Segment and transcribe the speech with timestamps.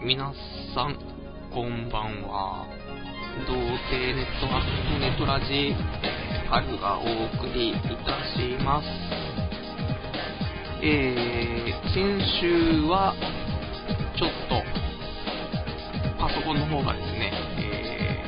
[0.00, 0.32] 皆
[0.76, 0.94] さん、
[1.52, 2.68] こんばんは。
[3.48, 3.54] 童
[3.90, 5.74] 貞ネットワークネトラジ、
[6.48, 7.82] 春がお送りいた
[8.30, 8.86] します。
[10.82, 13.12] えー、先週は、
[14.16, 14.62] ちょっと、
[16.16, 18.22] パソコンの方がですね、え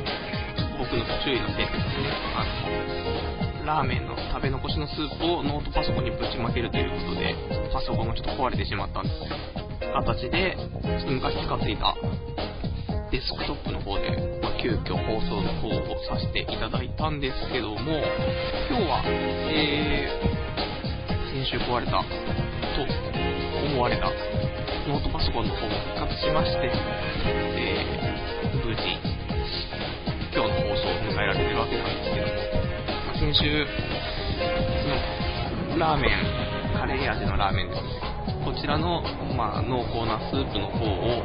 [0.74, 7.36] ー、僕の不注意のせいでですね、あの、ラーメンの食べ残しのスープをノートパソコンにぶちまけるということで、
[7.72, 9.10] パソコンがちょっと壊れてしまったんで
[9.54, 9.59] す
[9.90, 10.56] 形で、
[11.08, 11.94] 昔使っていた
[13.10, 17.98] デスクトップの方で、まあ、急遽放送の方をさせていただいたんですけども、
[18.70, 19.02] 今日は、
[19.50, 22.06] えー、先週壊れたと
[23.66, 24.06] 思われた
[24.86, 26.70] ノートパソコンの方も復活しまして、
[27.26, 28.82] えー、無事、
[30.32, 32.32] 今日の放送を迎えられてるわけなんですけども、
[33.06, 33.66] まあ、先週、
[35.68, 38.09] その、ラーメン、カレー味のラーメンですね。
[38.60, 39.00] ちらの、
[39.34, 41.24] まあ、濃厚なスープの方を、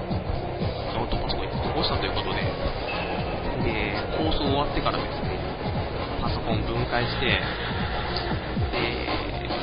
[0.95, 5.35] ノートパソコンに残したということで、で、放送終わってからですね、
[6.21, 7.43] パソコン分解して、で、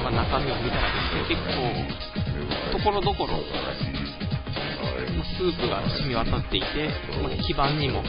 [0.05, 3.41] まあ、中身を見たらですね、結構、ところどころ、
[5.33, 6.67] スープが染み渡っていて、
[7.23, 8.03] まあ、基板にも、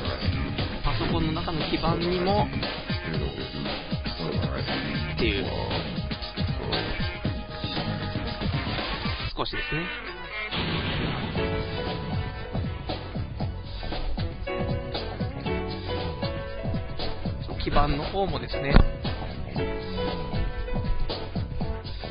[0.83, 2.48] パソコンの中の基板にも、
[5.16, 5.45] っていう、
[9.54, 9.86] ですね。
[17.64, 18.73] 基板の方もですね、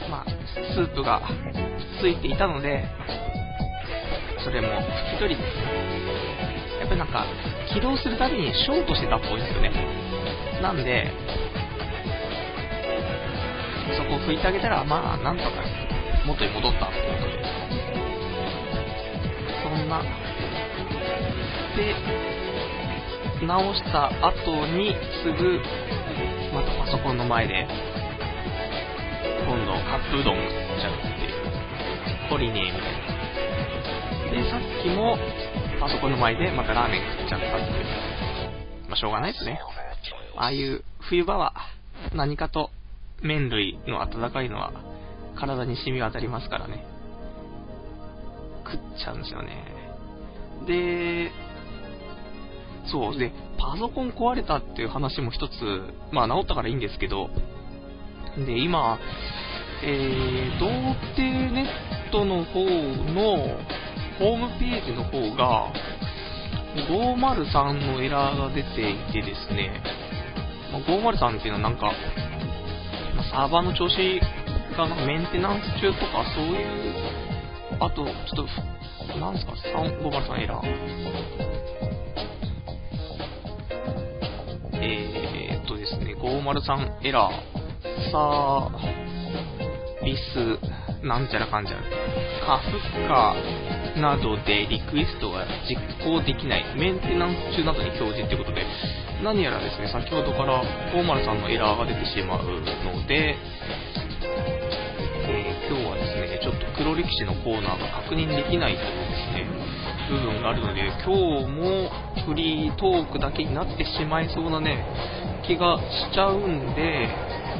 [0.08, 0.26] まあ、
[0.74, 1.20] スープが
[2.00, 2.84] ついていたので、
[4.44, 5.62] それも拭き取りですね。
[6.80, 7.26] やっぱりなんか、
[7.74, 9.70] 起動するたびにショートしてたっぽいですよね。
[10.62, 11.10] なんで、
[13.96, 15.71] そこを拭いてあげたら、まあ、なんとか
[16.26, 17.42] 元に戻ったってことで。
[19.62, 20.02] そんな。
[21.76, 21.94] で、
[23.46, 25.60] 直した後にすぐ、
[26.54, 27.66] またパソコンの前で、
[29.46, 30.50] 今度カップうどん食っ
[30.80, 31.42] ちゃうっていう。
[32.30, 32.92] 懲りねえみたい
[34.38, 34.44] な。
[34.44, 35.18] で、さっきも
[35.80, 37.84] パソコンの前でまたラーメン食っちゃったっていう。
[38.88, 39.60] まあ、しょうがないですね。
[40.36, 41.52] ああいう冬場は
[42.14, 42.70] 何かと
[43.22, 44.72] 麺類の温かいのは
[45.42, 46.84] 体に染み渡りますからね。
[48.64, 49.64] 食っちゃうんですよね。
[50.66, 51.32] で、
[52.90, 55.52] そう、で、パソコン壊れたっていう話も一つ、
[56.12, 57.28] まあ治ったからいいんですけど、
[58.36, 58.98] で、今、
[59.82, 60.66] えー、童
[61.16, 61.64] 貞ネ
[62.08, 63.58] ットの方の
[64.18, 65.72] ホームページの方が、
[66.88, 69.82] 503のエラーが出ていてですね、
[70.72, 71.92] まあ、503っていうのはなんか、
[73.30, 74.20] サーバーの調子
[74.72, 76.94] メンテナンス中とかそういう、
[77.78, 80.66] あと、ちょっと、なんすか、503エラー。
[84.80, 91.82] えー、っとですね、503エラー、さー、リス、なんちゃらかんちゃら、
[92.46, 93.34] カフカ
[94.00, 98.64] などでリクエストが実行できない、メンテナンス中などに表示ということで、
[99.22, 100.62] 何やらですね、先ほどから
[100.94, 103.36] 503のエラーが出てしまうので、
[104.24, 109.46] えー、今日はですね、ちょっと黒歴史のコーナーが確認できないというですね、
[110.10, 111.90] 部分があるので、今日も
[112.26, 114.84] フリートークだけになってしまいそうなね、
[115.46, 117.08] 気がしちゃうんで、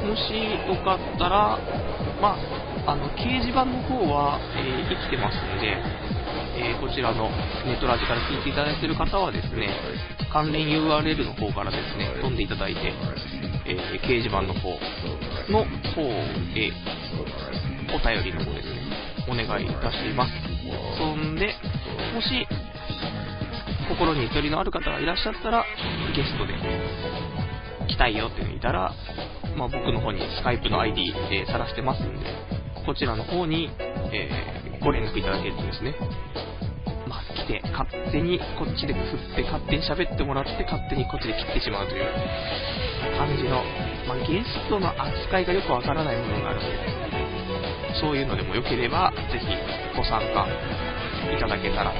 [0.07, 0.35] もし
[0.69, 1.59] よかったら、
[2.21, 2.37] ま
[2.87, 5.77] あ、あの、掲示板の方は、えー、生きてますんで、
[6.55, 7.31] えー、こちらの
[7.65, 9.69] ネットラジから聞いていただいている方はですね、
[10.33, 12.93] 関連 URL の方からですね、飛んでいただいて、
[13.67, 14.79] えー、掲示板の方
[15.51, 16.73] の方へ、
[17.95, 18.81] お便りの方ですね、
[19.29, 20.33] お願いいたします。
[20.99, 21.55] そんで、
[22.15, 22.47] もし、
[23.89, 25.65] 心にゆとりのある方がいらっしゃったら、
[26.15, 26.55] ゲストで
[27.89, 28.95] 来たいよっていうのいたら、
[29.57, 32.27] まあ、僕の方にスカイプの ID で晒してますんで、
[32.87, 33.71] こちらの方に、
[34.13, 35.95] えー、ご連絡いただけるとですね、
[37.07, 42.05] まあ、来て、勝手にこっちで振って、勝手に喋ってもらって、勝手にこっちで切ってしまうという
[43.19, 43.63] 感じの、
[44.07, 46.73] まあ、ゲストの扱いがよくわからない部分があるので、
[48.01, 49.47] そういうのでもよければ、ぜひ
[49.97, 50.47] ご参加
[51.33, 51.99] いただけたらなと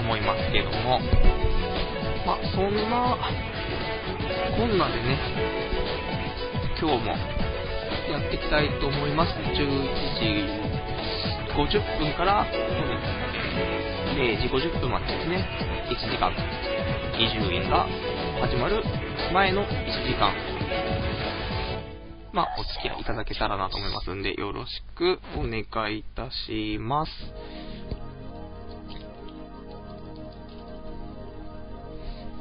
[0.00, 1.00] 思いますけども、
[2.26, 3.16] まあ、そんな、
[4.56, 5.18] こんなでね、
[6.80, 7.16] 今日も
[8.10, 9.32] やっていきたいと思います。
[9.32, 10.24] 11時
[11.54, 12.46] 50分から
[14.14, 15.46] 0時50分までですね、
[15.88, 16.32] 1時間、
[17.16, 17.86] 20円が
[18.40, 18.82] 始まる
[19.32, 20.32] 前の1時間、
[22.32, 27.12] まあ、お付き合いいただけたらなと思いますんで、よろしくお願いいたします。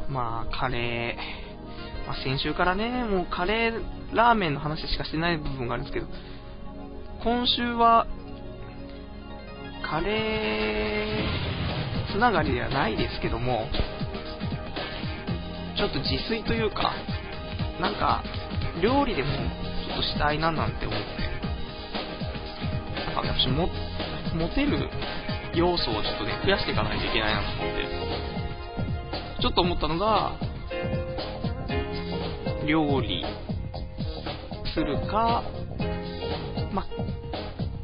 [0.09, 6.07] まあ、カレー、まあ、先週からね、もうカレー、ラーメンの話しかしてない部分があるんですけど、
[7.23, 8.07] 今週は、
[9.83, 13.67] カレーつながりではないですけども、
[15.75, 16.93] ちょっと自炊というか、
[17.81, 18.23] なんか、
[18.81, 21.05] 料理でもちょっとしたいななんて思って、
[23.15, 23.69] なんか私も、
[24.35, 24.89] モテる
[25.55, 30.33] 要素をちょっとね、増やしていかないといけないなと思って、ちょっと思ったのが、
[32.65, 33.25] 料理
[34.73, 35.43] するか、
[36.71, 36.85] ま、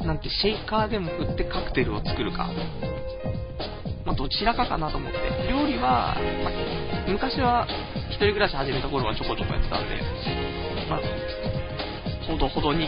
[0.05, 2.49] なんてシェイカーでも振ってカクテルを作るか、
[4.05, 5.17] まどちらかかなと思って、
[5.49, 6.51] 料理は、ま
[7.09, 7.65] 昔は
[8.09, 9.97] 一人暮らし始めた頃はちょこちょこやってたんで、
[10.89, 10.99] まあ、
[12.27, 12.87] ほどほどに、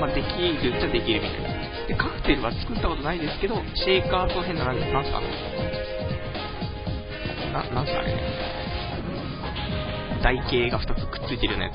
[0.00, 0.28] まあ、でき
[0.64, 1.48] るっちゃできるみたいな。
[1.86, 5.20] で、カクテルは作ったことないですけど、シェイカーと変な、なんすか。
[7.52, 8.16] な、なんすかね。
[10.22, 11.72] 台形が2つくっついてるようなや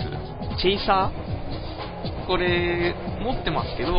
[0.57, 0.62] つ。
[0.62, 2.25] チェイサー？
[2.25, 3.94] これ、持ってますけど、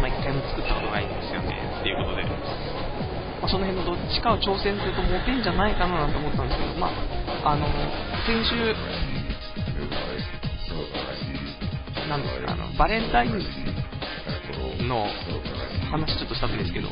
[0.00, 1.56] まあ、一回も作ったことないんですよね。
[1.80, 2.24] っていうことで。
[3.40, 6.88] まあ、その辺のどっちかを挑戦するとモテんじゃないかななんて思ったんですけど、ま
[7.44, 7.66] あ、あの、
[8.26, 8.74] 先週、
[12.08, 15.06] なんですか、あの、バレンタインの
[15.90, 16.88] 話ちょっとしたんですけど、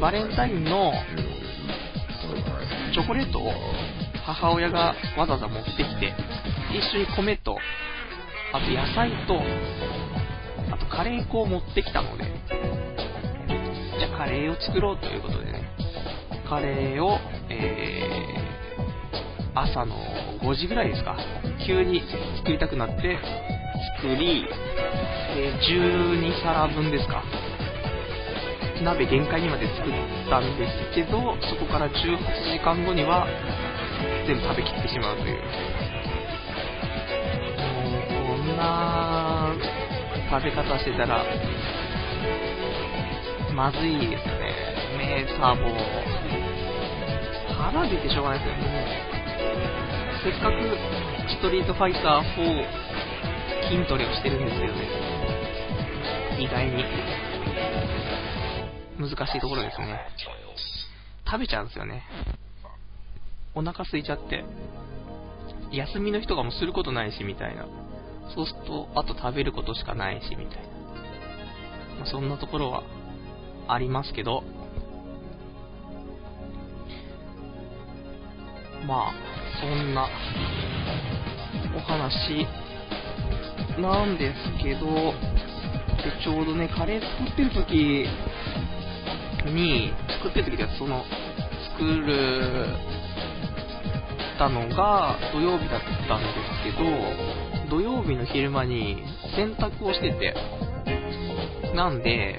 [0.00, 0.92] バレンタインの
[2.92, 3.52] チョコレートを
[4.24, 6.14] 母親がわざわざ持ってきて、
[6.72, 7.56] 一緒に米と、
[8.52, 9.40] あと野菜と、
[10.72, 12.24] あとカレー粉を持ってきたので、
[13.98, 15.73] じゃあカレーを作ろうということでね、
[16.48, 17.18] カレーを、
[17.48, 19.96] えー、朝の
[20.42, 21.16] 5時ぐらいですか、
[21.66, 22.02] 急に
[22.38, 23.18] 作りたくなって
[23.96, 24.46] 作り、
[25.36, 27.22] えー、12皿分ですか、
[28.82, 29.92] 鍋限界にまで作っ
[30.28, 31.92] たんですけど、そこから18
[32.52, 33.26] 時間後には
[34.26, 35.40] 全部食べきってしまうという。
[38.26, 39.54] こんな
[40.30, 41.24] 食べ方してたら、
[43.54, 44.28] まずいです。
[44.28, 44.33] よ
[45.14, 45.22] ね。
[45.22, 45.70] メーターも、
[47.56, 48.64] 腹出てしょうがないですよね。
[50.24, 50.56] せっかく
[51.30, 52.64] ストリートファイター4
[53.70, 54.80] 筋トレをしてるんですけどね。
[56.40, 56.84] 意外に。
[58.98, 60.00] 難しいところですね。
[61.26, 62.02] 食べちゃうんですよね。
[63.54, 64.44] お腹空いちゃって。
[65.72, 67.66] 休みの日とかもすることないし、みたいな。
[68.34, 70.74] そうすると、あと食べることしかないし、みたいな。
[72.00, 72.82] ま、そんなところは
[73.68, 74.44] ありますけど、
[78.86, 79.12] まあ、
[79.60, 80.08] そんな
[81.76, 82.46] お話
[83.80, 88.06] なんですけど、で、ちょうどね、カレー作ってる時
[89.46, 91.04] に、作ってる時でその、
[91.72, 92.66] 作る、
[94.38, 96.28] たのが土曜日だったんで
[96.62, 99.02] すけど、土曜日の昼間に
[99.36, 100.34] 洗濯をしてて、
[101.74, 102.38] なんで、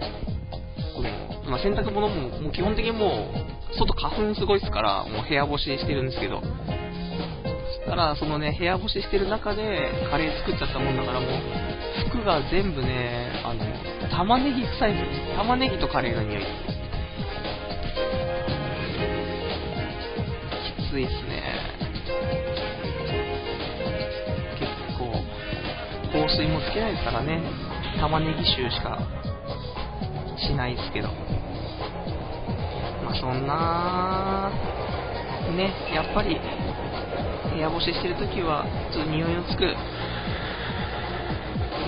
[0.95, 1.09] この、
[1.51, 11.29] まあ、洗濯物ももう基本的にもう、外花粉すごいですから、もう部屋干ししてるんですけど、そしたら、そのね、部屋干ししてる中でカレー作っちゃったもんだから、もう、
[12.09, 13.65] 服が全部ね、あの、
[14.09, 15.37] 玉ねぎ臭いんですよ。
[15.37, 16.43] 玉ねぎとカレーの匂い。
[20.77, 21.43] きついっすね。
[24.59, 25.11] 結構、
[26.11, 27.41] 香水もつけないですからね。
[27.99, 28.99] 玉ねぎ臭しか
[30.37, 31.24] しないっすけど。
[33.25, 34.51] そんな、
[35.57, 36.39] ね、やっぱり、
[37.51, 39.65] 部屋干ししてるときは、ちょっと匂いのつく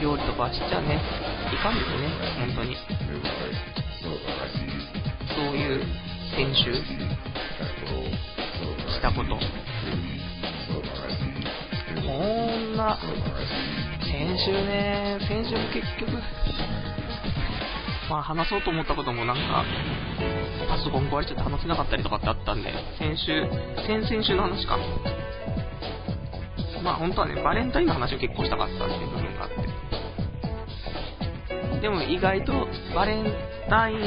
[0.01, 0.99] 料理とかしちゃね、
[1.53, 2.75] いかんですね、本当に。
[5.29, 5.83] そういう
[6.35, 6.81] 編集し
[8.99, 9.37] たこと。
[12.01, 12.11] こ
[12.57, 12.97] んな、
[14.01, 16.13] 先週ね、先週も結局、
[18.09, 19.63] まあ話そうと思ったこともなんか、
[20.67, 23.47] パソコン壊れちゃって話せなかったりとかってあったんで、先週、
[23.87, 24.77] 先々週の話か。
[26.83, 29.87] まあ本当はね、バレンタインの話を結構したかったっていう部分があって。
[31.81, 33.25] でも意外とバレン
[33.69, 33.97] タイン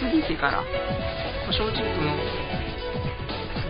[0.00, 0.62] 過ぎてから、
[1.52, 2.16] 正直その、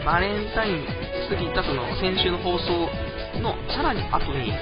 [0.05, 0.87] バレンタイン
[1.29, 2.89] 過ぎたその先週の放送
[3.41, 4.53] のさらに後に、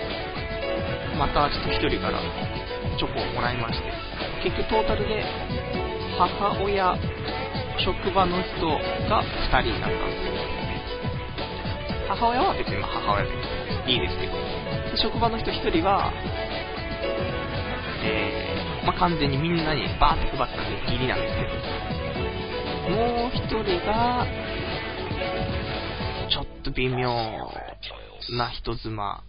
[1.18, 2.20] またちょっと1人から
[2.98, 3.92] チョコをもらいまして、
[4.44, 5.24] 結局トータルで
[6.18, 6.96] 母親、
[7.78, 8.66] 職場の人
[9.08, 10.62] が2人になったんです。
[12.08, 13.30] 母親は別に母親で
[13.92, 14.32] いいですけど、
[14.96, 16.12] 職場の人1人は、
[18.04, 21.42] えー、まあ、完全にみんなにバーって配ったんでギリなんですけ
[22.90, 24.26] ど、もう1人が、
[26.30, 27.08] ちょっと微妙
[28.36, 29.22] な人妻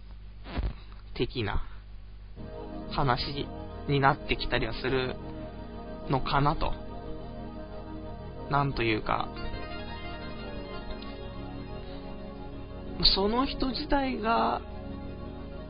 [1.14, 1.62] 的な
[2.90, 3.46] 話
[3.88, 5.16] になってきたりはする
[6.10, 6.83] のかなと。
[8.50, 9.28] なんというか、
[13.14, 14.60] その人自体が、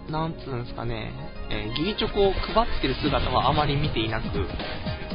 [0.09, 1.12] なんつうんですかね、
[1.50, 4.26] えー、義理チョコを配ってる姿はあまり見ていなく、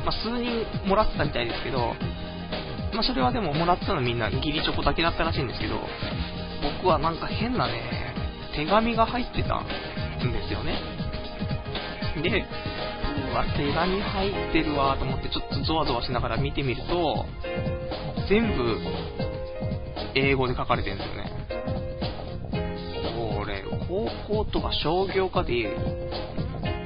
[0.03, 1.93] まあ、数人もらってたみたいですけど、
[2.93, 5.79] まあ、それはでももらってたのみんな義理チョコだけだったらしいんですけど、
[6.79, 8.15] 僕はなんか変なね、
[8.55, 9.65] 手紙が入ってたん
[10.31, 10.81] ですよね。
[12.23, 12.45] で、
[13.33, 17.25] わ、手紙入ってるわと思ってちょっとゾワゾワしながら見てみると、
[18.29, 18.77] 全部
[20.15, 21.31] 英語で書かれてるんですよね。
[23.39, 25.75] これ、高校とか商業科で、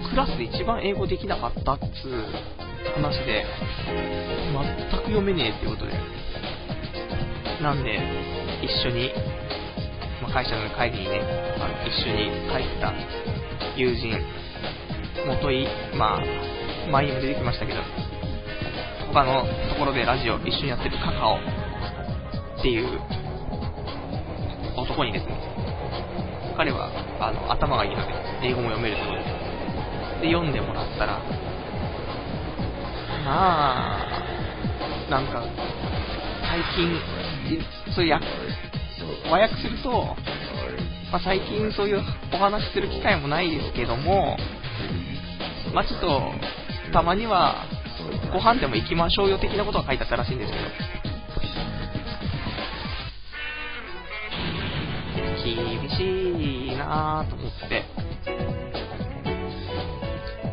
[0.09, 2.25] クラスで一番英語できなかったっつう
[2.95, 3.45] 話で、
[4.91, 5.93] 全く読めねえってことで。
[7.61, 7.99] なんで、
[8.61, 9.11] 一緒に、
[10.21, 11.21] まあ、会社の帰りにね、
[11.59, 12.93] あの一緒に帰った
[13.75, 14.19] 友人、
[15.25, 16.21] 元い、まあ、
[16.91, 17.79] 前にも出てきましたけど、
[19.13, 22.99] 他のところでラジオ一緒にやってるカカオっていう
[24.77, 25.37] 男にですね、
[26.57, 28.13] 彼はあの頭がいいので、
[28.43, 31.19] 英語も読めるとことで、で、読んでもらったら、
[33.25, 35.43] まあ、なんか、
[36.49, 36.99] 最近、
[37.93, 38.19] そういう
[39.31, 40.15] 和訳すると、
[41.11, 42.01] まあ、最近そういう
[42.33, 44.37] お話する機会もないですけども、
[45.73, 46.31] まあ、ちょっと、
[46.91, 47.65] たまには、
[48.31, 50.65] ご飯でも行きましょうよ的なことが書いてあったらしいんですけど、
[55.43, 57.83] 厳しいなぁと思って、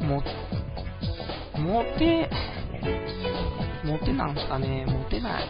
[0.04, 0.22] も、
[1.58, 2.30] モテ、
[3.84, 5.44] モテなんすかねモテない。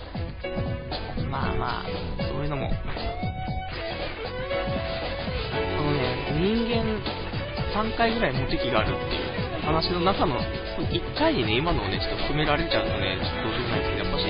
[1.31, 1.85] まあまあ、
[2.19, 2.69] そういうのも。
[2.69, 2.75] こ
[5.85, 6.85] のね、人間
[7.83, 9.30] 3回ぐらいモテ期があるっていう
[9.71, 10.35] 話の中の
[10.91, 14.27] 1回にね、今のをね、ちょっと含められちゃうとね、ちょっとどうしようもないですけど、やっぱし、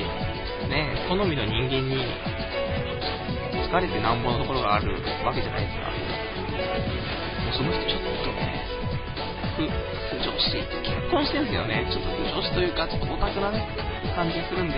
[0.68, 1.97] ね、好みの人間に
[3.64, 4.92] 疲れてなんぼのところがある
[5.25, 5.88] わけじゃないですか。
[5.88, 8.68] もうその人ちょっとね、
[9.56, 11.88] 不、不女子、結婚してるんですよね。
[11.88, 13.64] ちょっと不女子というか、ちょっとオタクなね、
[14.12, 14.76] 感じがするんで、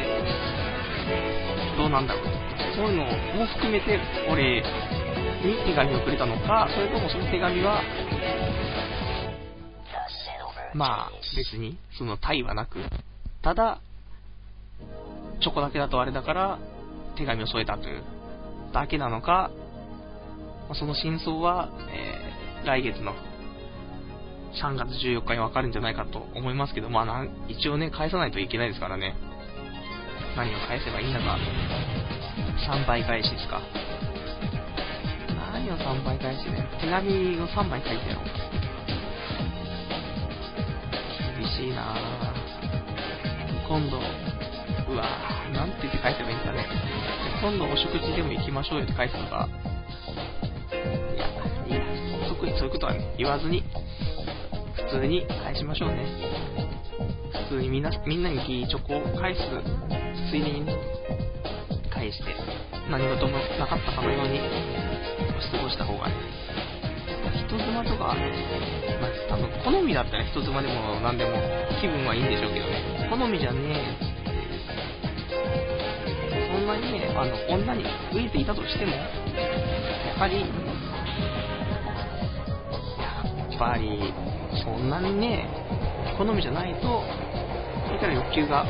[1.77, 2.25] どうなんだろう。
[2.79, 3.11] そういうのも
[3.59, 3.99] 含めて、
[4.31, 4.63] 俺
[5.43, 7.83] に手紙をくれたのか、それともその手紙は、
[10.75, 12.79] まあ、別に、その対はなく、
[13.43, 13.81] ただ、
[15.41, 16.59] チョコだけだとあれだから、
[17.17, 18.03] 手紙を添えたという、
[18.73, 19.51] だけなのか、
[20.75, 23.15] その真相は、えー、来月の
[24.55, 29.15] 3月14日にわかるんじゃないかと思いますけど、まあ一応ね、返さないといけないですからね。
[30.37, 31.37] 何を返せばいいんだか。
[32.71, 33.61] 3倍返しですか。
[35.53, 38.25] 何を3倍返しで、手紙を3枚書いてやろう。
[41.63, 41.95] しいな
[43.69, 43.99] 今度、
[44.93, 45.07] うわ
[45.55, 46.67] なんて言って返せばいいんですかね。
[47.41, 49.49] 今度お食事でも行きましょうよって返すのか。
[51.15, 51.27] いや、
[51.69, 53.63] いや、特にそういうことは、ね、言わずに、
[54.91, 56.05] 普通に返しましょうね。
[57.49, 59.41] 普通にみんな、みんなにギーチョコを返す、
[60.31, 60.77] ついでにね、
[61.91, 62.25] 返して、
[62.91, 64.41] 何事もなかったかのように
[65.53, 66.15] 過ごした方がね、
[67.47, 68.17] 人妻とか、まあ、
[69.29, 71.33] 多分好みだったら人妻でも何でも
[71.81, 73.59] 気分はいいんでしょうけどね、好みじゃね
[74.01, 74.13] え、
[76.53, 79.03] そんなにね、あの、女に飢えていたとしても、や
[80.19, 80.47] はり、や
[83.57, 84.15] っぱり、
[84.63, 85.49] そんなにね、
[86.17, 87.03] 好みじゃないと、
[87.87, 88.65] それから欲求が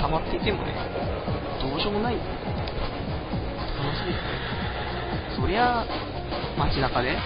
[0.00, 0.74] 溜まっていてもね、
[1.60, 2.16] どうしようもない。
[2.16, 4.52] 話ですね。
[5.36, 5.86] そりゃ、
[6.58, 7.16] 街中で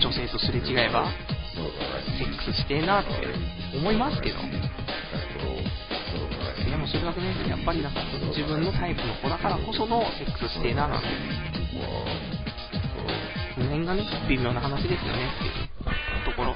[0.00, 1.10] 女性とすれ違えば、
[2.18, 3.10] セックスしてえなって
[3.76, 4.38] 思いますけど、
[6.70, 8.00] でもうそれはね、やっぱりなんか
[8.36, 11.06] 自分のタイプの子だからこそのセックスしてえななんて、
[13.54, 15.30] その辺がね、微妙な話ですよね。
[15.36, 15.52] っていう
[16.24, 16.54] ところ。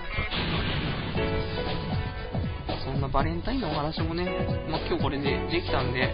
[2.84, 4.24] そんなバレンタインのお話もね、
[4.70, 6.12] まあ、今日これでできたんで、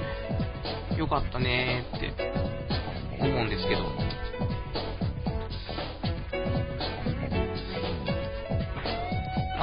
[0.99, 2.13] よかったねーって
[3.21, 4.04] 思うんですけど、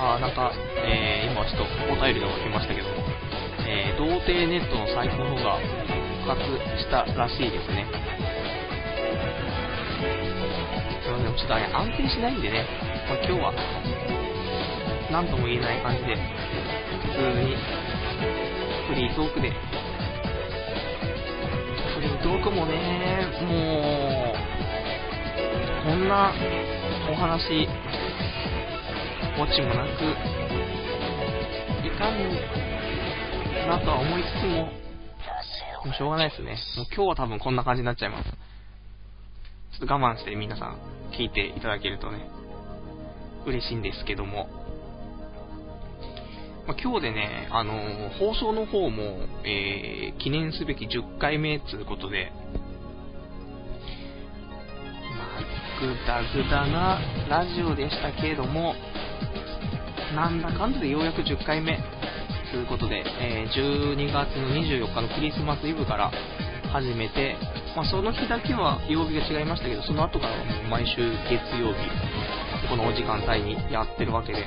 [0.03, 2.89] あなんか、えー、今ちょっとお便りが来ましたけど、
[3.69, 5.61] えー、童貞ネットのサイトの方が
[6.25, 6.41] 復活
[6.81, 7.85] したらしいですね。
[11.05, 12.65] でもちょっとね、安定しないんでね、
[13.07, 13.53] まあ、今日は、
[15.11, 17.55] なんとも言えない感じで、普通に、
[18.89, 19.51] フリートークで、
[21.93, 24.51] フリートークもね、もう、
[25.85, 26.33] こんな
[27.11, 27.67] お話、
[29.39, 30.03] オチもなく、
[31.85, 32.19] いかん
[33.67, 34.65] なとは思いつつも、
[35.85, 36.57] もうしょうがないですね。
[36.75, 38.29] もう今日は多分こんな感じになっちゃいます。
[38.29, 40.77] ちょっと我慢して皆さん
[41.17, 42.29] 聞いていただけるとね、
[43.45, 44.49] 嬉しいんですけども。
[46.67, 52.31] まあ、今日でね、あのー、放送の方も、えー、記念すべき10回目ということで、
[55.17, 55.41] まあ、
[55.79, 58.75] ぐだぐだなラジオでしたけれども、
[60.15, 61.79] なんだかんだでようやく10回目。
[62.51, 66.11] ということで、えー、12月の24日のクリスマスイブから
[66.71, 67.37] 始めて、
[67.77, 70.97] まあ、その日だけは曜日が違いましたけど、その後からもう毎週
[71.29, 74.45] 月曜日、このお時間帯にやってるわけで、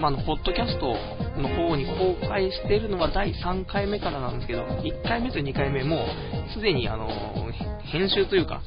[0.00, 0.96] まあ、の、ポッドキャスト
[1.40, 6.08] の方に公開してるのは第3回目からなんですけど、1回目と2回目も、
[6.52, 7.08] すでにあの、
[7.84, 8.62] 編集というか、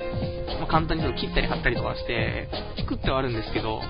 [0.60, 3.82] まあ、簡単にその切ったり貼ったりとかして、作ってはあるんですけど、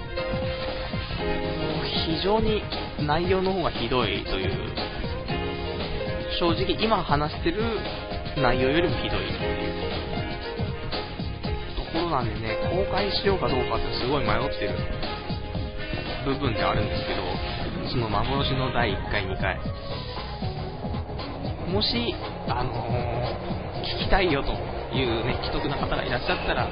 [2.10, 2.64] 非常に
[3.06, 4.50] 内容の方がひどいという、
[6.40, 7.62] 正直今話してる
[8.36, 9.76] 内容よりもひどいっていう
[11.94, 14.74] ところなんでね、公開しようかどうかってすごい迷ってる
[16.26, 17.22] 部分ではあるんですけど、
[17.92, 19.60] その幻の第1回、2回。
[21.72, 22.16] もし、
[22.48, 24.50] あのー、聞きたいよと
[24.98, 26.68] いうね、既得な方がいらっしゃったら、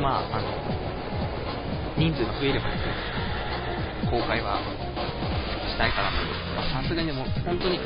[0.00, 0.48] まあ、あの、
[1.98, 3.15] 人数が増えればですね、
[4.10, 4.60] 公開は
[5.68, 6.82] したいかなと。
[6.82, 7.78] さすがにもう、本当に、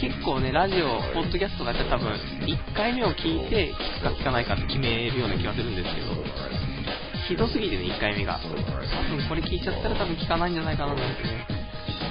[0.00, 2.12] 結構ね、ラジオ、ポッドキャストがったら多分、
[2.46, 6.08] 1回目を聞いて、聞くか聞かないかって決めるような気がするんですけど、
[7.28, 8.40] ひどすぎてね、1回目が。
[8.40, 11.46] 多分これ聞いちゃったら多分聞かないんじゃないかななんてね、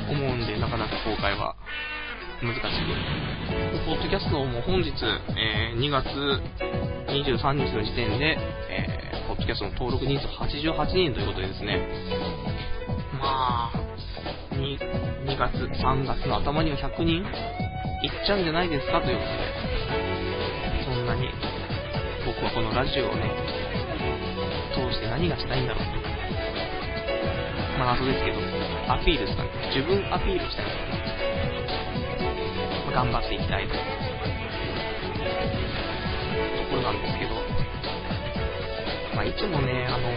[0.09, 1.55] 思うんで、なかなか公開は
[2.41, 2.61] 難しい。
[3.85, 4.91] ポッドキャストも本日、
[5.37, 6.07] えー、2月
[7.07, 8.37] 23日の時点で、
[8.69, 11.77] えー、ポッドキャストの登録人数88人ということでですね、
[13.21, 13.77] まあ、
[14.55, 14.77] 2,
[15.29, 17.23] 2月、3月の頭には100人？
[18.01, 19.37] いっちゃうんじゃないですかということで、
[20.85, 21.29] そんなに
[22.25, 23.29] 僕はこのラジオをね、
[24.73, 25.91] 通して何がしたいんだろうと。
[27.77, 28.41] まあ謎ですけど、
[28.91, 29.49] アピールですかね。
[29.69, 30.73] 自分アピールしたいと、
[32.89, 33.77] まあ、頑張っていきたいと。
[33.77, 33.79] と
[36.73, 37.37] ころなんですけど、
[39.13, 40.09] まあいつもね、あの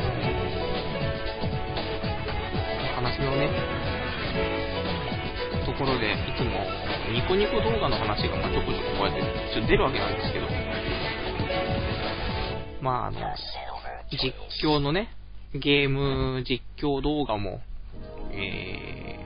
[3.04, 3.50] 話のね、
[5.66, 6.64] ところで、いつも
[7.12, 9.20] ニコニコ動画の話が、まあ、ちょこちょここうやって
[9.52, 10.46] ちょ出るわけなんですけど、
[12.80, 13.20] まあ、あの、
[14.10, 14.32] 実
[14.64, 15.10] 況のね、
[15.52, 17.60] ゲーム実況動画も、
[18.32, 19.20] え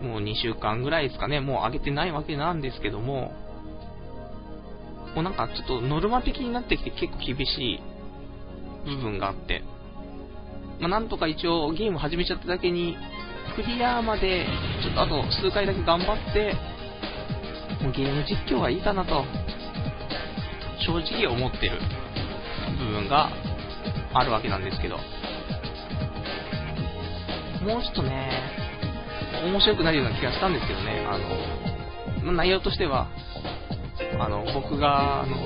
[0.00, 3.32] ー、もう2週間ぐらいですかね、もう上げてないわけなんですけども、
[5.16, 7.80] もうなんかちょっとノルマ的になってきて結構厳しい
[8.84, 9.64] 部分があって、
[10.80, 12.96] まあ、なんとか一応ゲーム始めちゃっただけに、
[13.56, 14.46] クリアまで、
[14.82, 16.54] ちょっとあと数回だけ頑張って、
[17.82, 19.24] もうゲーム実況はいいかなと、
[20.86, 21.78] 正直思ってる
[22.78, 23.30] 部分が
[24.14, 24.96] あるわけなんですけど、
[27.64, 28.30] もうちょっとね、
[29.44, 33.08] 面白くなるような気がしたんですけどね、あのま、内容としては、
[34.20, 35.36] あの、僕が、あの、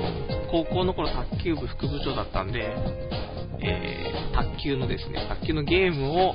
[0.51, 2.75] 高校の頃卓球部副部長だったんで、
[3.65, 6.35] えー、卓球のですね、卓球のゲームを、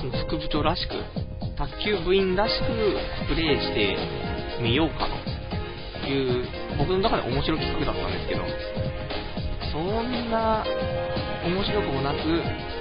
[0.00, 0.94] その副部長らしく、
[1.56, 2.66] 卓球部員らしく
[3.28, 3.96] プレイして
[4.62, 5.08] みようか
[6.04, 6.46] という、
[6.78, 8.42] 僕の中で面白い企画だったんですけど、
[9.72, 10.64] そんな
[11.44, 12.18] 面白くもなく、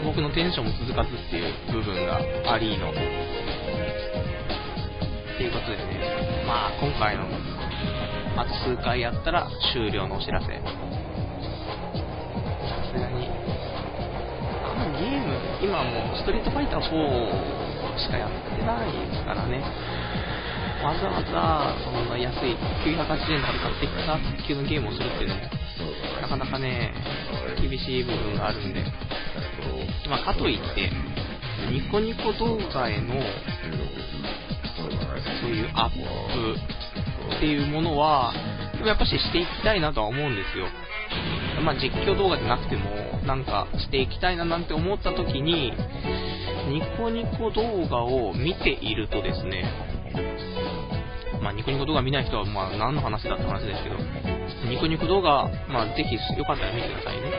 [0.04, 2.20] 僕のテンションも続かずっていう部分が
[2.54, 2.92] ありの。
[2.92, 2.94] っ
[5.38, 7.26] ていうことでね、まあ今回の、
[8.38, 10.95] あと数回やったら終了のお知らせ。
[12.96, 13.28] さすがに、
[14.64, 16.88] あのゲーム、今もうストリートファイター4
[18.00, 19.62] しかやってないですからね。
[20.84, 22.56] わざわざ、そんな安い
[22.86, 25.42] 980円とかで買ってきた卓球のゲームをするっていうのも、
[26.22, 26.94] なかなかね、
[27.60, 28.84] 厳しい部分があるんで、
[30.10, 30.92] まあ、かといって、
[31.72, 33.16] ニコニコ動画への、
[34.76, 38.34] そういうアップっていうものは、
[38.86, 40.68] やっぱししていきたいなとは思うんですよ。
[41.62, 42.90] まあ、実況動画でなくても、
[43.26, 45.74] なんかしていきたいななんて思った時に、
[46.70, 49.64] ニコニコ動画を見ているとですね、
[51.42, 53.96] まあ、ニコニコ動画見ない人は、まあ、何の話だって話ですけど、
[54.70, 57.32] ニコニコ動画、まあ、ぜひよかったら見てくださいね。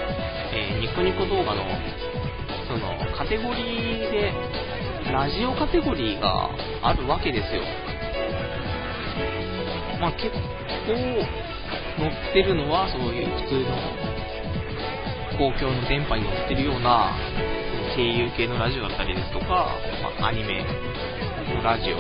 [0.55, 1.65] えー、ニコニコ動画の、
[2.69, 4.33] その、カテゴリーで、
[5.13, 6.51] ラジオカテゴリーが
[6.83, 7.63] あるわけですよ。
[10.01, 10.41] まあ結構
[11.99, 14.06] 乗ってるのはそういう普通の
[15.39, 17.13] 公共の電波に乗ってるような
[17.95, 19.75] 声優系のラジオだったりですとか、
[20.19, 20.65] まあ、アニメ
[21.55, 21.97] のラジオ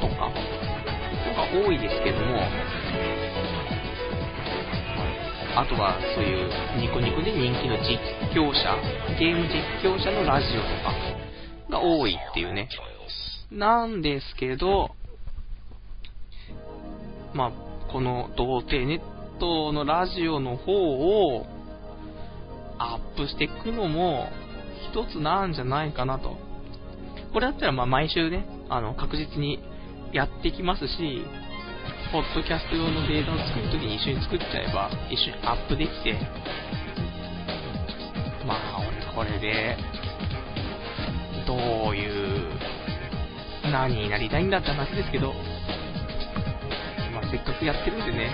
[0.00, 0.30] とか、
[1.26, 2.42] のが多いですけども、
[5.54, 7.98] あとはそういうニコニコで人気の実
[8.34, 8.76] 況者、
[9.18, 12.68] ゲーム実況者のラジオとかが多いっていうね。
[13.50, 14.90] なんですけど、
[17.34, 17.52] まあ、
[17.92, 21.46] この童貞ネットのラジオの方を
[22.82, 24.28] アップしていくのも
[24.90, 26.36] 一つなんじゃないかなと。
[27.32, 29.60] これだったらま毎週ね、あの確実に
[30.12, 31.24] やってきますし、
[32.12, 36.12] ポッドキャスト用のデータを作るときに一緒に作っちゃえば、一緒にアップできて、
[38.46, 39.78] まあ俺これで、
[41.46, 41.54] ど
[41.90, 42.52] ういう、
[43.70, 45.32] 何になりたいんだって話ですけど、
[47.14, 48.30] まあせっかくやってるんでね、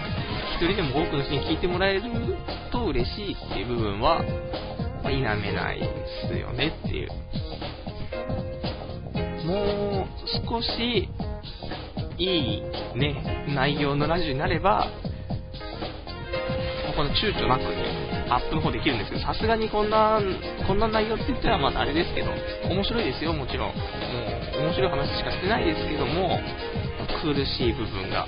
[0.56, 2.02] 一人でも多くの人に聞いてもらえる
[2.88, 4.22] 嬉しいっていう部分は、
[5.02, 5.86] 否めないで
[6.30, 7.08] すよねっていう。
[9.46, 10.06] もう
[10.46, 11.08] 少し
[12.18, 12.62] いい
[12.96, 14.88] ね、内容のラジオになれば、
[16.96, 17.62] この躊躇なく、
[18.28, 20.20] アップの方できるんですけど、さすがにこんな、
[20.66, 22.30] こんな内容って言ったらまだあれですけど、
[22.68, 23.68] 面白いですよ、もちろん。
[23.68, 23.74] も
[24.58, 26.40] う、面白い話しかしてないですけども、
[27.22, 28.26] 苦しい部分が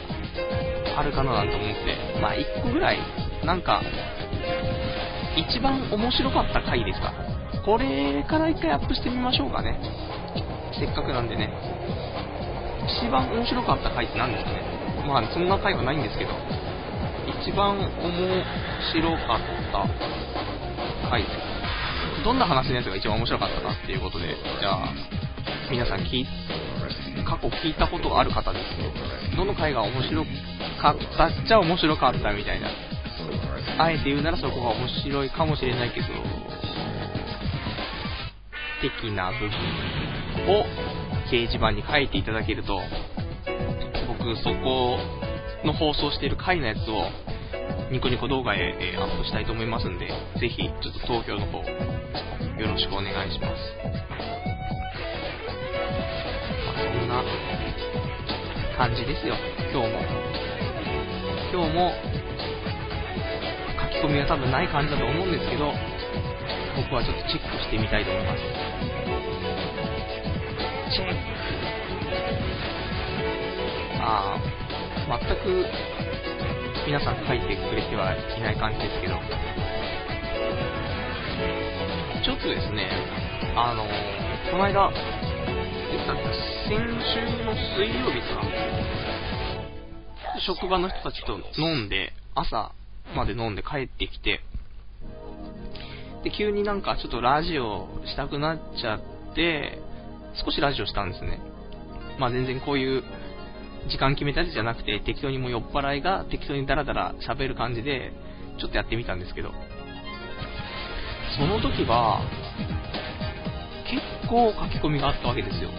[0.97, 2.99] あるかななんて思って、まあ1個ぐらい、
[3.45, 3.83] なんか、
[5.37, 7.13] 一番面白かった回ですか？
[7.65, 9.79] これから一回アップしてみましょうかね。
[10.79, 11.51] せっかくなんでね。
[13.03, 14.63] 一番面白かった回って何ですかね？
[15.07, 16.31] まあ、そんな回はないんですけど、
[17.43, 17.87] 一番面
[18.93, 19.41] 白かっ
[19.73, 21.25] た回。
[22.25, 24.93] どんな話のやつが一番面白かったかっていうことで、じゃあ、
[25.71, 26.27] 皆さん聞い、
[27.25, 28.93] 過去聞いたことある方ですね。
[29.37, 30.25] どの回が面白
[30.81, 32.69] かったっちゃ面白かったみたいな。
[33.81, 36.07] あえて言うならそこが面白いかもしれないけど、
[38.83, 39.49] 的な部分
[40.55, 40.67] を
[41.33, 42.79] 掲示板に書いていただけると、
[44.07, 44.99] 僕そこ
[45.65, 47.09] の放送している回のやつを
[47.91, 53.63] ニコニコ動画へ、えアップしたいと思いますんで、ぜひちょっと投票の方よろしくお願いします。
[56.67, 57.25] まあ、そんな
[58.77, 59.37] 感じですよ、
[59.73, 60.01] 今日も。
[61.51, 62.10] 今日も
[63.91, 65.75] き込みは多分ない感じだと思うんですけど、
[66.77, 68.43] 僕はちょっとチェックしてみたいと思います。
[70.95, 71.15] チェック。
[74.03, 75.67] ああ、全く
[76.87, 79.21] 皆さん書いてくれてはいない感じですけど、
[82.25, 82.89] ちょっとですね、
[83.57, 83.85] あの
[84.51, 84.91] この間、
[86.69, 88.43] 先週の水曜日か、
[90.41, 92.73] 職場の人たちと飲んで、朝
[93.15, 94.41] まで飲んで帰ってきて、
[96.25, 99.79] で、急になんかちょっとラジオしたくなっちゃって、
[100.45, 101.41] 少しラジオしたんですね。
[102.19, 103.03] まあ全然こういう
[103.89, 108.13] 時間決めたりじゃなくて、適当にもう酔っ払いが適当にダラダラ喋る感じで、
[108.59, 109.53] ちょっとやってみたんですけど、
[111.39, 112.21] その時は、
[113.89, 115.71] 結構書き込みがあったわけですよ。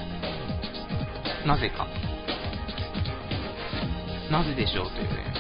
[1.46, 1.88] なぜか。
[4.32, 5.34] なぜでしょうというね、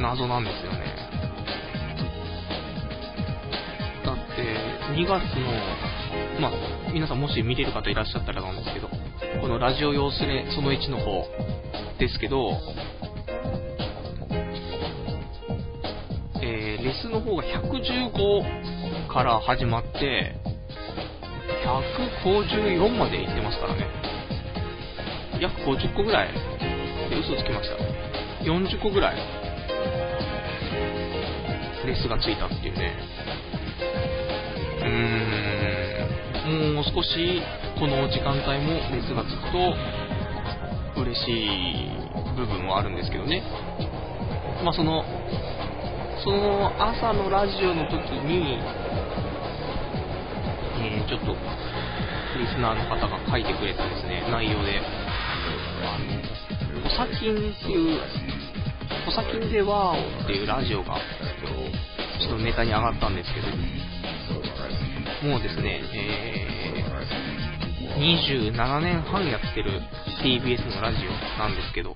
[0.00, 0.87] 謎なんですよね。
[4.38, 8.88] だって、2月の、まあ、皆さんもし見れる方いらっしゃったらなんですけど、
[9.40, 11.26] このラジオ用スレその1の方
[11.98, 12.52] ですけど、
[16.40, 20.36] えー、レスの方が115から始まって、
[21.64, 23.86] 154まで行ってますからね。
[25.40, 26.32] 約50個ぐらい。
[27.10, 27.76] で嘘つきました。
[28.44, 29.16] 40個ぐらい、
[31.86, 33.37] レスがついたっていうね。
[34.80, 37.42] うーん、もう少し
[37.78, 39.74] この時間帯もレスがつくと
[41.00, 42.96] 嬉しい部分はあるん。
[42.96, 43.42] ですけどね。
[44.64, 45.04] まあその、
[46.24, 48.58] その朝のラジオの時に、
[50.80, 51.36] えー、ちょっと、
[52.38, 54.80] リスナーの方が書いてくれたですね、内容で、
[55.82, 57.36] あの、おさきん。
[57.36, 58.00] っていう、
[59.06, 59.50] おさきん。
[59.50, 60.96] でワーオっていうラジオが、
[62.20, 63.14] ちょっとネタに上がったん。
[63.14, 63.46] ですけど、
[65.22, 69.70] もうですね、えー、27年半やってる
[70.22, 71.94] TBS のラジオなんですけど、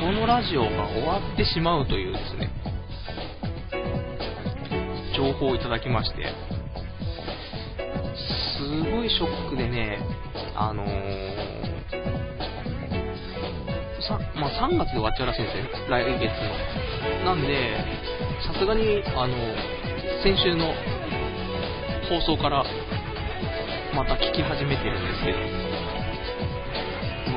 [0.00, 2.50] このラジオが終わってしまうというですね、
[5.16, 6.32] 情報をいただきまして、
[8.56, 9.98] すごいショックでね、
[10.56, 11.20] あのー、
[14.40, 16.30] まあ、3月で終わっちゃうらしいんですね、来月
[17.24, 17.34] の。
[17.34, 17.76] なんで、
[18.46, 19.34] さすがに、あの、
[20.22, 20.72] 先週の
[22.10, 22.64] 放送から
[23.94, 25.38] また聞き始めてるんですけど、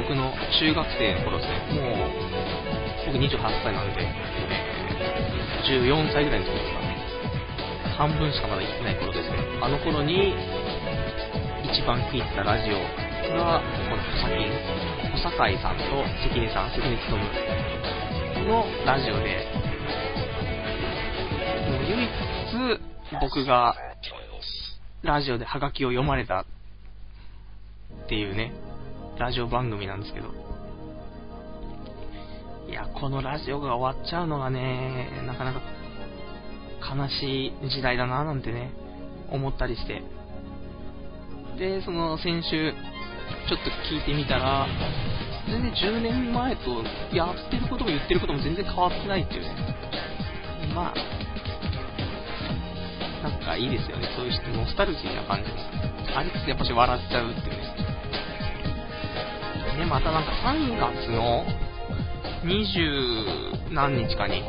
[0.02, 2.10] 僕の中学生の頃ですね、もう、
[3.06, 4.02] 僕28歳なんで、
[5.70, 6.98] 14歳ぐらいの時ですかね、
[7.96, 10.34] 半分しかまだ行ってない頃ですね、あの頃に
[11.70, 12.82] 一番聴いてたラジオ
[13.38, 14.50] が、この小崎、
[15.22, 15.84] 小堺さんと
[16.34, 17.22] 関根さん、関根勤
[18.50, 19.46] のラジオで、
[21.86, 22.10] 唯一
[23.22, 23.76] 僕が
[25.04, 26.46] ラジオでハガキを読まれた
[28.06, 28.54] っていうね、
[29.20, 30.30] ラジオ番組なんですけど。
[32.70, 35.62] いや、このラジオが終わっちゃうのがね、なかなか
[36.96, 38.72] 悲しい時代だななんてね、
[39.30, 40.02] 思ったりして。
[41.60, 44.68] で、その先週、ちょっと聞いてみたら、
[45.48, 46.82] 全然10年前と
[47.14, 49.50] やってることも言ってることも全然変わってないっていうね。
[50.74, 51.23] まあ、
[53.24, 54.10] なんかいいですよね。
[54.18, 55.58] そういうノスタルジーな感じも。
[56.18, 57.64] ありつつやっぱし笑っちゃうっていうね。
[59.80, 61.46] で、またなんか3月の
[62.44, 64.44] 20何日かに、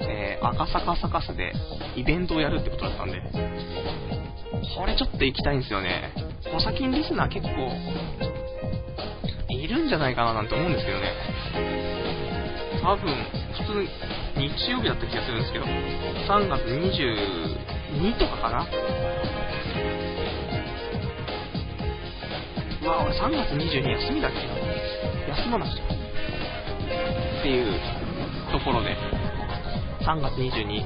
[0.00, 1.52] えー、赤坂サカスで
[1.96, 3.20] イベントをやるってことだったんで、
[4.76, 6.14] これちょっと行きたいんですよね。
[6.52, 7.68] コサキンリスナー結構、
[9.52, 11.12] いるんじゃないかななんて思うんですけどね。
[12.86, 13.18] 多分、普
[13.66, 13.82] 通、
[14.38, 18.64] 日曜日だった気がするんですけど、3月22とかかな？
[22.80, 24.38] うわ、俺3月22休みだっけ
[25.42, 25.82] 休まなくちゃ。
[27.40, 27.74] っていう
[28.52, 28.96] ところで、
[30.02, 30.84] 3月22、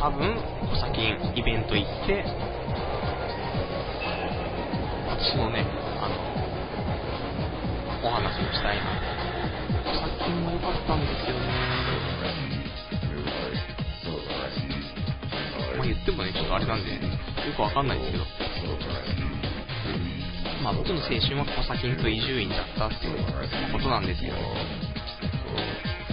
[0.00, 0.38] 多分、
[0.72, 1.02] お先
[1.36, 2.24] イベント行って、
[5.10, 5.66] 私のね、
[6.00, 6.16] あの、
[8.08, 8.84] お話をしたいな
[10.24, 11.44] 品も良かったんですよね。
[15.76, 16.98] まあ言ってもね、ちょっとあれなんで、よ
[17.56, 18.24] くわかんないんですけど。
[20.62, 23.16] まあ僕の青春は小崎と伊集院だったっていう
[23.72, 24.36] ことなんですけど、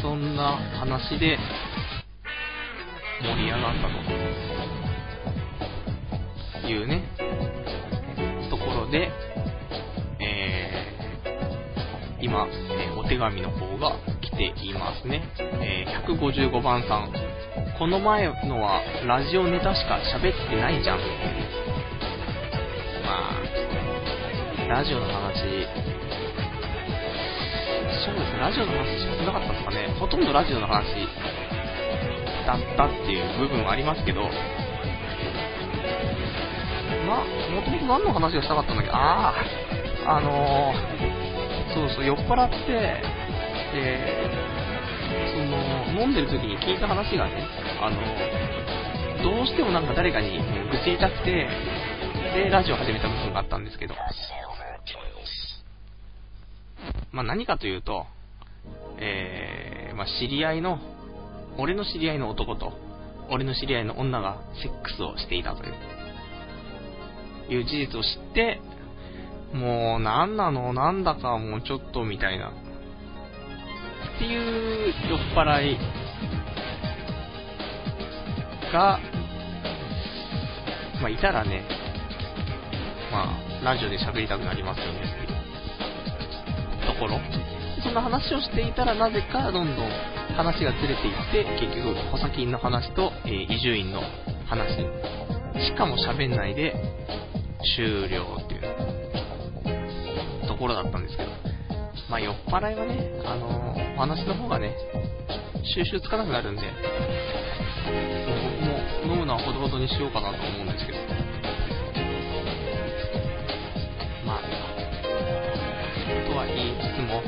[0.02, 1.38] そんな話で
[3.22, 3.88] 盛り上がった
[6.62, 7.04] というね、
[8.50, 9.10] ところで、
[12.22, 15.24] 今、えー、お手紙の方が来ていますね。
[15.60, 17.12] えー、155番さん。
[17.78, 21.00] この前のはラジオネタしか喋ってないじゃん。
[21.00, 21.04] ま
[24.66, 25.42] あ、ラジオの話、
[28.06, 29.88] そうですね、ラジオの話しかしなかったですかね。
[30.00, 30.86] ほとんどラジオの話
[32.46, 34.22] だったっていう部分はありますけど、
[37.08, 38.92] まあ、もともと何の話をしたかったんだっけ？
[38.92, 39.34] ど、あ
[40.06, 43.02] あ、あのー、そうそう、酔っ払って、
[43.74, 44.30] で、
[45.34, 45.38] そ
[45.96, 47.48] の、飲んでる時に聞いた話がね、
[47.82, 47.98] あの、
[49.24, 50.40] どうしてもなんか誰かに
[50.72, 51.48] 愚痴たくて、
[52.34, 53.96] で、ラジオ始めた部分があったんですけど、
[57.12, 58.06] まあ何かというと、
[58.98, 60.80] えー、まあ知り合いの、
[61.58, 62.74] 俺の知り合いの男と、
[63.30, 65.74] 俺の知り合いの女がセックスをしていたという、
[67.54, 68.60] いう事実を知って、
[69.54, 70.74] もう、なんなの？
[70.74, 72.54] なんだかもうちょっとみたいな。
[74.22, 75.78] っていう酔っ払い
[78.72, 79.00] が、
[81.02, 81.64] まあ、いたらね、
[83.12, 83.32] ま
[83.64, 87.20] あ、ラジオで喋りたくなりますよねっていうところ。
[87.82, 89.90] そんな話をしていたら、なぜかどんどん
[90.38, 94.02] 話がずれていって、結局、補佐金の話とえ伊集院の
[94.46, 94.78] 話。
[95.66, 96.76] しかも喋んないで
[97.76, 100.56] 終了っていうと。
[100.62, 101.51] ころだったんですけど、
[102.12, 104.76] まあ、酔っ払いはね、あのー、お話の方がね、
[105.64, 106.62] 収集つかなくなるんで、
[109.06, 110.98] 僕も飲むのはほどほどにしようかなと思うんですけど、
[114.28, 114.42] まあ、
[116.28, 117.24] とは言いつつも、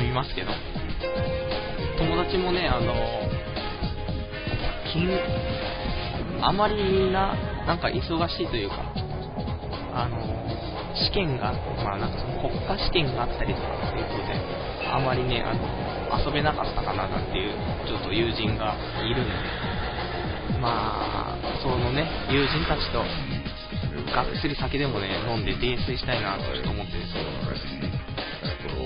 [0.00, 0.52] 飲みますけど、
[1.98, 2.94] 友達もね、あの
[4.92, 5.10] 金、
[6.40, 7.34] あまりな、
[7.66, 8.76] なんか忙しいというか、
[9.92, 10.57] あの
[11.04, 11.52] 試験が、
[11.84, 14.34] まあなんかその国家試験があったりとかっていうことで、
[14.86, 17.52] あまりね、あの、遊べなかったかななんていう、
[17.86, 19.32] ちょっと友人がいるんで、
[20.60, 23.04] まあ、そのね、友人たちと、
[24.12, 27.14] がっつり酒でもね、飲んで泥酔したいなと思ってです
[28.62, 28.78] けど、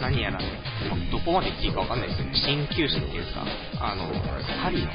[0.00, 0.44] 何やらね、
[0.90, 3.44] まどこまで行っていいかわかんないですけど、鍼灸師っていうか、
[3.80, 4.08] あの、
[4.62, 4.90] 針の、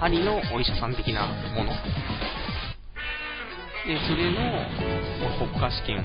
[0.00, 1.72] 針のお医者さん的なもの。
[3.86, 4.66] で、それの、
[5.38, 6.02] 国家試験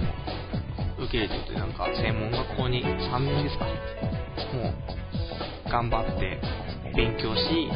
[0.99, 3.73] を受けるということ、なんか専門学校に3年ですかね、
[4.53, 4.73] もう
[5.67, 6.39] 頑張って
[6.95, 7.71] 勉強し、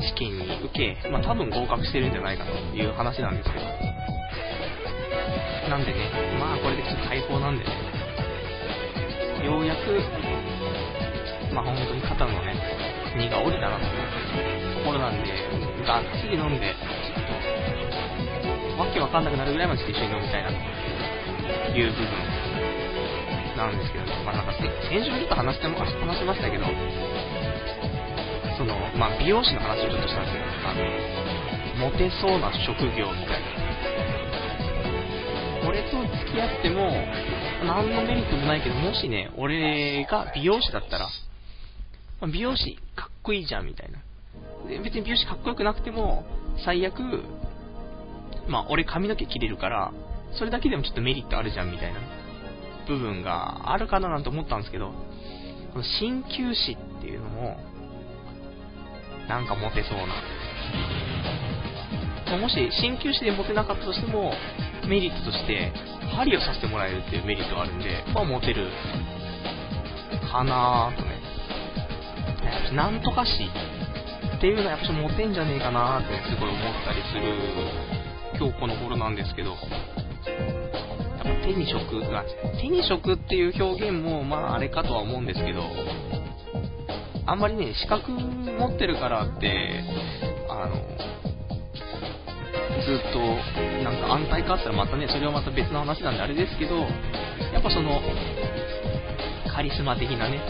[0.00, 3.66] 試験に受け、まあ多分合格してるんじゃないかという話なんですけど、
[5.68, 6.08] なんでね、
[6.40, 7.70] まあこれでちょっと解放なんでね、
[9.44, 9.92] ようやく、
[11.52, 12.56] まあ本当に肩のね、
[13.14, 15.28] 荷が下りたなというところなんで、
[15.84, 16.74] がっつり飲んで、
[19.00, 20.56] けわかんなくなるぐらいまで一緒に飲みたいなと
[21.72, 22.04] いう部分
[23.56, 26.64] なんですけどね、まあなんか先週もちょっと話しても話しましたけど、
[28.56, 33.60] その、まあ、美容師の話をちょっとしたんですけど、あの、モテそうな職業みたいな。
[35.68, 36.90] 俺と付き合っても、
[37.64, 41.08] 何のメリットもないけど、もしね、俺が美容師だったら、
[42.28, 43.98] 美容師かっこいいじゃんみたいな。
[44.82, 46.24] 別に美容師かっこよくなくても、
[46.64, 47.22] 最悪、
[48.50, 49.92] まあ、俺髪の毛切れるから、
[50.32, 52.00] それだけでもちょっとメリットあるじゃんみたいな
[52.86, 54.92] 部分があるかななんて思ったんですけど、
[55.72, 57.56] この鍼灸師っていうのも、
[59.28, 59.98] なんかモテそう
[62.28, 62.38] な。
[62.38, 64.34] もし、鍼灸師でモテなかったとしても、
[64.86, 65.72] メリットとして、
[66.16, 68.68] 針をさせてもらえるっていうメリットがあるんで、まあ、モテる、
[70.30, 71.20] かなーとね。
[72.74, 73.30] なんとかし
[74.36, 77.99] っていうのはやっぱモテんじゃねえかなーってすごい思ったりする、
[78.40, 79.58] 今日この頃なんですけど、やっ
[81.18, 82.24] ぱ手に職が、
[82.58, 85.60] 手に職っていう表現も、まああれかとは思うんですけど、
[87.26, 89.84] あんまりね、資格持ってるからって、
[90.48, 90.74] あの、
[92.80, 93.18] ずっと、
[93.84, 96.76] なんか安泰かあったらまたね、それはまた別の話なんであれですけど、
[97.52, 98.00] やっぱその、
[99.54, 100.40] カリスマ的なね、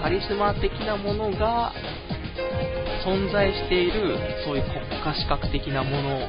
[0.00, 1.74] カリスマ的なものが
[3.04, 6.20] 存在している、そういう国家資格的なものを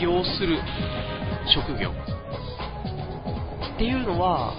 [0.00, 0.58] 要する
[1.46, 1.90] 職業
[3.74, 4.54] っていうのは、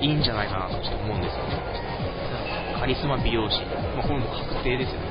[0.00, 1.62] いいんじゃないかなとちょっと思うんですよね。
[2.80, 3.60] カリスマ美容師。
[3.94, 5.06] まあ、これも確定ですよね。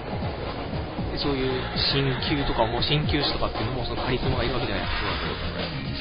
[1.14, 1.52] でそういう
[1.94, 4.92] 鍼灸とかも、鍼灸師とかっていうのもそのカリスマがいるわけじゃないで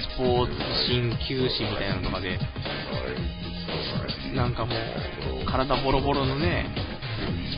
[0.02, 0.14] すか。
[0.14, 0.56] スポーツ
[0.90, 2.38] 鍼灸師みたいなのとかで、
[4.34, 6.66] なんかもう、体ボロボロのね、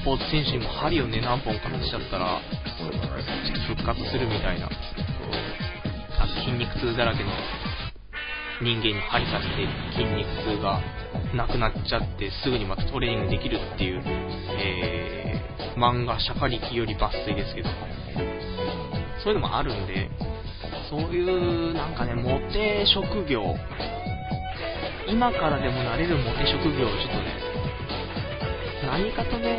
[0.00, 2.40] スポーツ選手にも針をね、何本かしちゃったら、
[3.68, 4.68] 復活するみたいな、
[6.44, 7.30] 筋肉痛だらけの
[8.62, 10.80] 人間に針刺して筋肉痛が
[11.34, 14.02] なくなっちゃってすぐにまたトレーニングできるっていう、
[14.58, 17.68] えー、漫画、釈迦力より抜粋ですけど、
[19.24, 20.10] そういうのもあるんで、
[20.90, 23.42] そういうなんかね、モテ職業、
[25.08, 27.51] 今からでもなれるモテ職業をちょっとね、
[28.84, 29.58] 何かとね、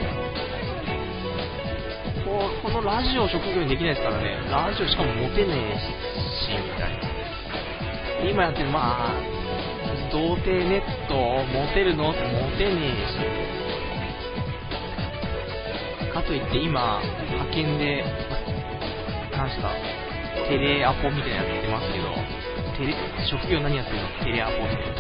[2.26, 7.04] ここのラジオ職業にできないですからね、ラジオしかもモテねえし、みたいな。
[8.30, 9.20] 今やってる、まあ、
[10.12, 12.12] 童貞ネット、モテるの？
[12.12, 12.94] ってモテね
[16.02, 16.14] えし。
[16.14, 18.04] かといって今、派遣で、
[19.32, 19.72] なんすか、
[20.48, 22.14] テレアポみたいなやってますけど、
[22.78, 24.08] テレ、職業何やってるの？
[24.24, 24.94] テレアポみたいな。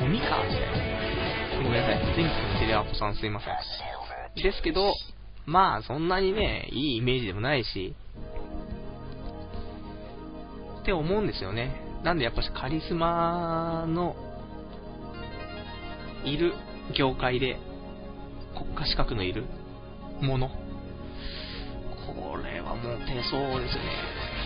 [0.00, 0.93] ゴミかみたいな。
[1.62, 2.14] ごめんなさい。
[2.16, 4.42] 全国のテレアポさんすいません。
[4.42, 4.94] ですけど、
[5.46, 7.94] まあ、そんなにね、いいイメージでもないし、
[10.80, 11.80] って思うんですよね。
[12.02, 14.14] なんでやっぱしカリスマの
[16.24, 16.52] いる
[16.96, 17.58] 業界で
[18.54, 19.44] 国家資格のいる
[20.20, 20.48] もの。
[20.48, 23.90] これはモテそうですよね。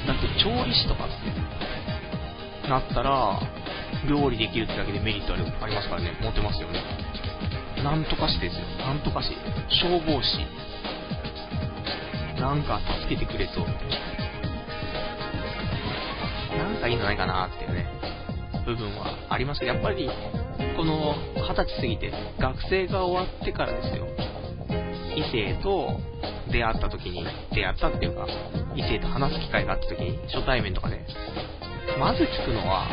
[0.07, 1.09] だって調理師とかっ
[2.63, 3.41] てなったら、
[4.07, 6.83] 料理できるってだけでメリットありますからね、モテますよね。
[7.83, 8.63] なんとか師ですよ。
[8.79, 9.35] なんとか師。
[9.69, 10.47] 消防士。
[12.41, 13.67] なんか助けてくれそう。
[16.57, 17.87] なんかいいんじゃないかなっていうね、
[18.65, 20.09] 部分はありますけど、やっぱり、
[20.77, 24.07] この二十歳過ぎて、学生が終わってからですよ、
[25.17, 26.01] 異性と
[26.51, 28.27] 出会った時に、出会ったっていうか、
[28.77, 31.01] 異性と話す機会があった時に、初対面とかで、
[31.99, 32.89] まず聞くのは、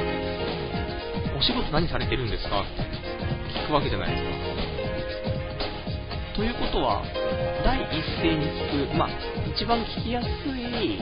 [1.37, 2.61] お仕事何されてるんですか？
[2.61, 2.69] って
[3.59, 4.29] 聞くわけじゃないですか。
[6.35, 7.03] ということは、
[7.63, 9.09] 第一声に聞く、まあ、
[9.55, 10.99] 一番聞きやすい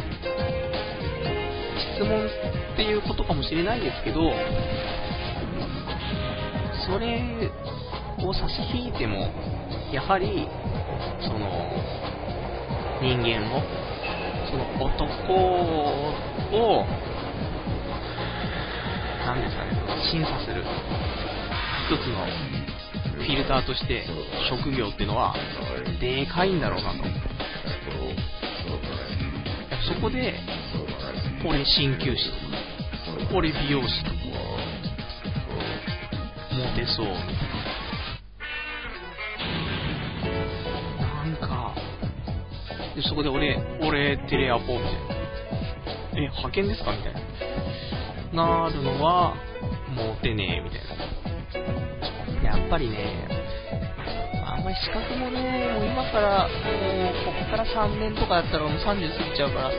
[1.98, 2.26] 質問
[2.74, 4.22] っていうことかもしれないですけど、
[6.86, 7.50] それ
[8.24, 9.32] を差し引いても、
[9.92, 10.48] やはり、
[11.22, 11.50] その、
[13.02, 13.62] 人間を、
[14.50, 15.34] その男
[16.54, 16.86] を、
[19.26, 19.72] 何ですかね、
[20.12, 20.64] 審査する
[21.90, 22.26] 一つの
[23.16, 24.06] フィルターとして
[24.50, 25.34] 職業っていうのは
[26.00, 27.04] でかいんだろうなと。
[29.88, 30.36] そこで
[31.46, 32.36] 俺鍼灸師と
[33.28, 34.16] か、俺美容師とか、
[36.54, 37.08] モテそう。
[41.06, 41.74] なんか、
[42.96, 44.90] でそこで俺、俺テレアポみたいな。
[46.16, 46.92] え、派遣ですか？
[46.92, 47.20] みたいな。
[48.34, 49.36] なるのは、
[49.94, 50.82] モテねえ、みたい
[52.42, 52.58] な。
[52.58, 53.28] やっぱりね、
[54.44, 56.54] あんまり資格もね、もう今から、も
[57.14, 59.72] う、ここから3年とかやったらもう30過ぎちゃうから、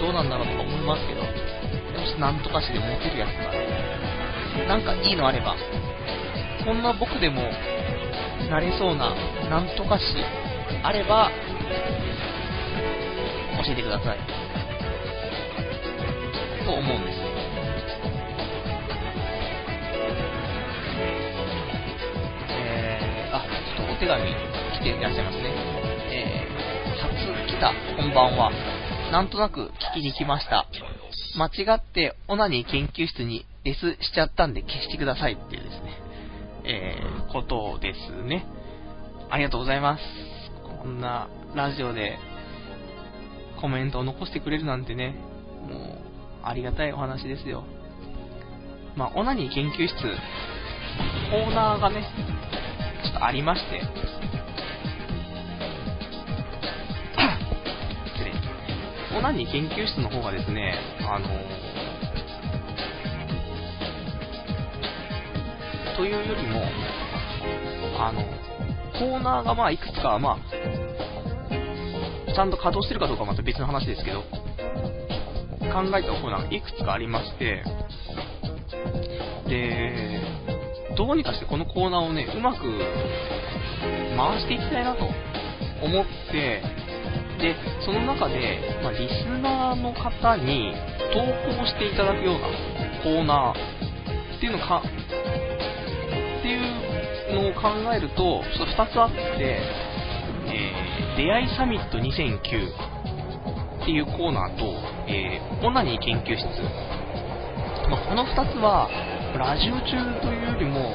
[0.00, 5.56] どうなんだろうとか思いますけど、もしなんとかしでモテるやつが、なんかいいのあれば、
[6.62, 7.40] こんな僕でも、
[8.50, 9.14] なれそうな、
[9.48, 10.04] なんとかし、
[10.82, 11.30] あれば、
[13.64, 14.18] 教えてください。
[16.66, 17.23] と思うんです。
[23.94, 25.54] お手紙来ていらっしゃいますね。
[26.10, 27.14] えー、初
[27.46, 28.50] 来た、こんばんは。
[29.12, 30.66] なんとなく聞きに来ました。
[31.38, 35.92] 間違ってオナニー研究室にレスしちゃったんで消してくださいっていうですね、
[36.64, 38.44] えー、ことですね。
[39.30, 40.02] ありがとうございます。
[40.82, 42.18] こんなラジオで
[43.60, 45.14] コメントを残してくれるなんてね、
[45.68, 45.98] もう、
[46.42, 47.62] ありがたいお話ですよ。
[48.96, 49.94] まあ、オナニー研究室、
[51.30, 52.02] コーナーがね、
[53.04, 53.80] ちょっとありまして、
[58.06, 58.32] 失礼。
[59.18, 60.74] オナニー研究室の方がですね、
[61.06, 61.28] あの
[65.96, 66.62] というよりも、
[67.98, 68.24] あの、
[68.98, 70.38] コーナーがまあいくつか、まあ、
[72.34, 74.26] ちゃんと稼働してるかどうかはまた別の話ですけど、考
[75.96, 77.62] えたコーナーがいくつかありまして、
[79.46, 80.20] で、
[80.96, 82.62] どうにかしてこのコーナーをね、うまく
[84.16, 85.04] 回していきたいなと
[85.82, 86.62] 思って、
[87.38, 90.72] で、その中で、まあ、リスナーの方に
[91.12, 91.20] 投
[91.58, 92.48] 稿していただくような
[93.02, 94.82] コーナーっていうのか、
[96.38, 96.60] っていう
[97.34, 99.60] のを考えると、ちょっと2つあって、
[100.46, 102.94] えー、出会いサミット2009
[103.82, 104.64] っていうコーナーと、
[105.08, 106.44] えー、オナニー研究室。
[107.90, 108.88] まあ、この2つは、
[109.38, 110.94] ラジオ中というよりも、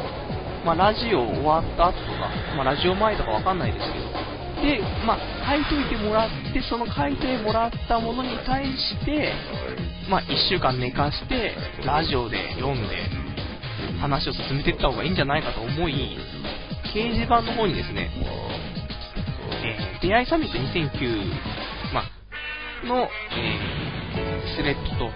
[0.65, 4.05] まあ、ラジオ終わった後とか、まあ、ラジオ前とかわかんないですけど、
[4.61, 5.19] で、まあ、
[5.51, 9.33] 書いといてもらって、その書いてもらったものに対して、
[10.09, 13.29] まあ、1週間寝かして、ラジオで読んで、
[13.99, 16.17] 話を進めていった方がいいんじゃないかと思い、
[16.93, 18.09] 掲示板の方にですね、
[19.63, 23.88] えー、出会いサミット2009、まあ、の、えー、
[24.55, 25.11] スレッドと、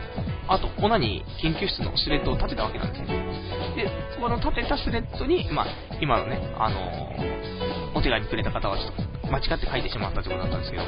[0.47, 3.07] あと、オナニー研究室のスレッドを立てたわけなんですよ。
[3.75, 5.65] で、この立てたスレッドに、まあ、
[6.01, 10.83] 今のね、あのー、お手紙くれた方はちょっと間違って書いてしまったということだったんですけど、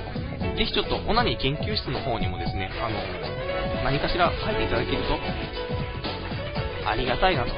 [0.57, 5.17] ぜひちょっとオナニー研究室の方にもですね、あのー、何かしら書いていただけると、
[6.87, 7.51] ありがたいなと。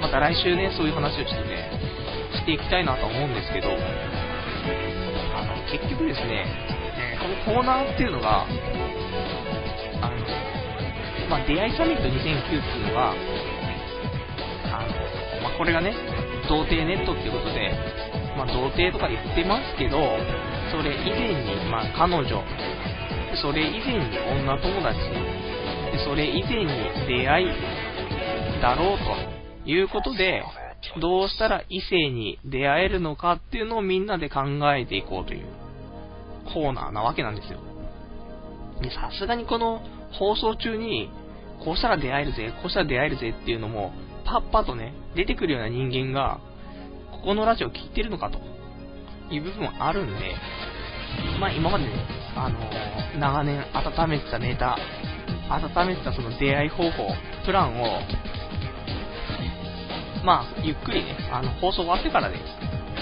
[0.00, 1.70] また来週ね、そういう話をちょっとね、
[2.38, 3.68] していきたいなと思うんですけど、
[5.70, 6.46] 結局ですね、
[7.20, 8.46] このコーナーっていうのが、
[10.00, 10.16] あの、
[11.28, 15.94] まあ、出会いサミット2009っていうのが、あの、まあ、これがね、
[16.48, 17.72] 童貞ネットっていうことで、
[18.36, 19.98] まあ、童貞とか言ってますけど、
[20.70, 22.42] それ以前に、まあ、彼女、
[23.42, 24.98] それ以前に女友達、
[26.04, 26.66] それ以前に
[27.06, 27.46] 出会い
[28.62, 28.98] だろう
[29.64, 30.42] ということで、
[31.00, 34.42] どうしたら異性に出会えるのかっていうのをみんなで考
[34.74, 35.46] えていこうという
[36.52, 37.58] コーナーなわけなんですよ。
[38.90, 41.10] さすがにこの放送中に、
[41.64, 43.92] こうしたら出会えるぜ、こうしたら出会えるぜっていうのも、
[44.24, 46.40] パッパとね、出てくるような人間が、
[47.10, 48.38] ここのラジオ聞いてるのかと
[49.34, 50.34] いう部分はあるんで、
[51.40, 51.92] まあ今までね、
[52.36, 54.78] あのー、長年温めてたネタ、
[55.50, 57.08] 温めてたその出会い方法、
[57.44, 58.00] プランを、
[60.24, 62.36] まあ、ゆっくりね、あの、放送終わってからで、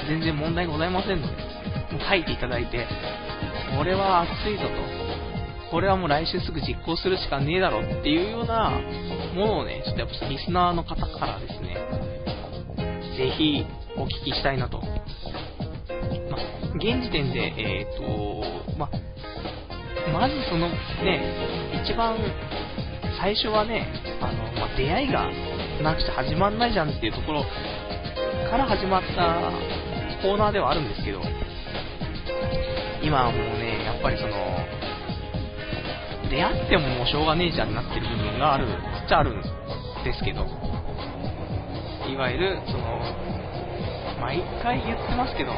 [0.08, 1.32] 全然問題ございませんので、
[1.92, 2.86] もう書いていただいて、
[3.76, 5.05] これは熱いぞと、
[5.70, 8.70] これはもう来週すぐ実行するしかねえだろっていうような
[9.34, 11.76] ものをね、ちょっとやっぱリスナーの方からですね、
[13.16, 13.64] ぜひ
[13.96, 14.78] お聞きしたいなと。
[14.78, 16.38] ま
[16.76, 18.88] 現時点で、えっ、ー、と、ま
[20.12, 22.16] まずそのね、一番
[23.18, 23.88] 最初はね、
[24.20, 25.30] あの、ま出会いが
[25.82, 27.44] なくて始まんないじゃんっていうところ
[28.50, 29.50] から始まった
[30.22, 31.20] コーナーではあるんですけど、
[33.02, 34.55] 今はもうね、やっぱりその、
[36.30, 38.68] 出会ってももうしょうがねえじゃんになってる部分があるっ
[39.08, 39.42] ちゃあるん
[40.04, 40.46] ですけど、
[42.10, 43.00] いわゆる、その、
[44.20, 45.52] 毎回言ってますけど、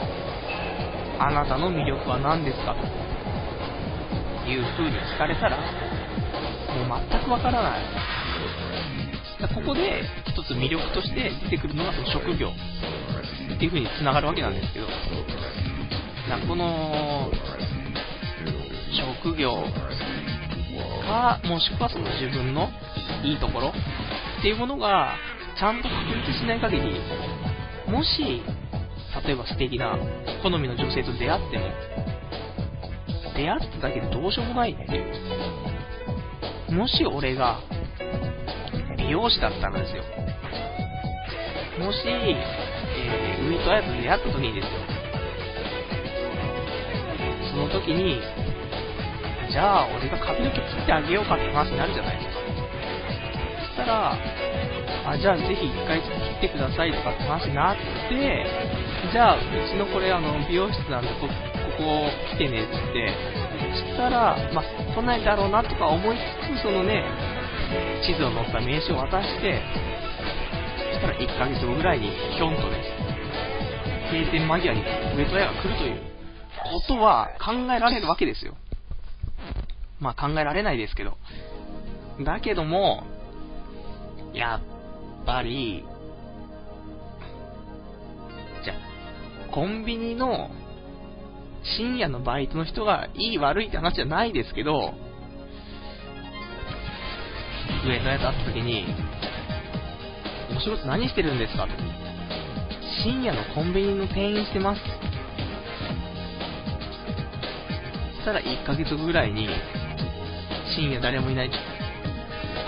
[1.19, 2.75] あなたの魅力は何ですか？
[4.45, 5.63] という風に聞かれたら、も
[6.97, 7.83] う全くわからない。
[9.55, 12.49] ここで一つ魅力として出てくるのがその職業。
[12.49, 14.87] っていう風に繋がるわけなんですけど、
[16.47, 17.31] この
[19.23, 19.65] 職業
[21.09, 22.69] か、もしくはその自分の
[23.25, 25.17] いいところっていうものが
[25.59, 27.01] ちゃんと確立しない限り、
[27.91, 28.43] もし、
[29.25, 29.99] 例えば素敵な
[30.43, 31.65] 好みの女性と出会っても、
[33.35, 34.87] 出会っただけでどうしようもないね。
[36.71, 37.61] もし俺が
[38.97, 40.03] 美容師だったらですよ。
[41.81, 44.71] もし、えー、ウィトアヤと出会った時にですよ。
[47.53, 48.21] その時に、
[49.51, 52.43] じゃあ俺が髪の毛切ってあげようかって話になるじゃないですか。
[53.77, 54.13] そしたら、
[55.09, 57.77] あ、じゃあぜひ一回切ってくださいとかって話になっ
[58.09, 58.47] て、
[59.13, 61.33] じゃあうちのこれあの美容室なんでここ
[61.79, 63.15] こ来てねってって、
[63.73, 66.17] そしたら、まあ、来ないだろうなとか思い
[66.53, 67.05] つつ、そのね、
[68.05, 69.63] 地図を載った名刺を渡して、
[70.93, 72.83] そしたら1ヶ月後ぐらいにひょんとね、
[74.13, 74.83] 閉店間際に
[75.17, 76.01] 上戸屋が来るという
[76.65, 78.55] ことは考えられるわけですよ。
[80.01, 81.17] まあ考えられないですけど。
[82.25, 83.05] だけども、
[84.35, 84.61] やっ
[85.25, 85.85] ぱり、
[88.65, 88.75] じゃ
[89.53, 90.51] コンビニの
[91.79, 94.95] 深夜のバイトの人がいい悪いって話じゃないですけど、
[97.87, 98.87] 上のやつ会った時に、
[100.57, 101.69] お仕事何してるんですか？
[103.05, 104.81] 深夜のコンビニの店員してます。
[108.17, 109.49] そしたら1ヶ月ぐらいに、
[110.79, 111.51] 深夜誰もいない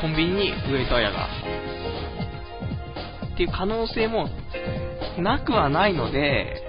[0.01, 1.29] コンビニに上戸彩が。
[3.33, 4.29] っていう可能性も
[5.17, 6.61] なくはないので、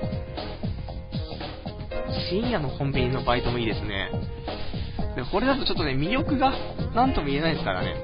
[2.30, 4.12] 深夜のコンビニのバイトもいいですね。
[5.16, 6.54] でこれだとちょっとね、魅力が
[6.94, 7.96] 何とも言えないですからね。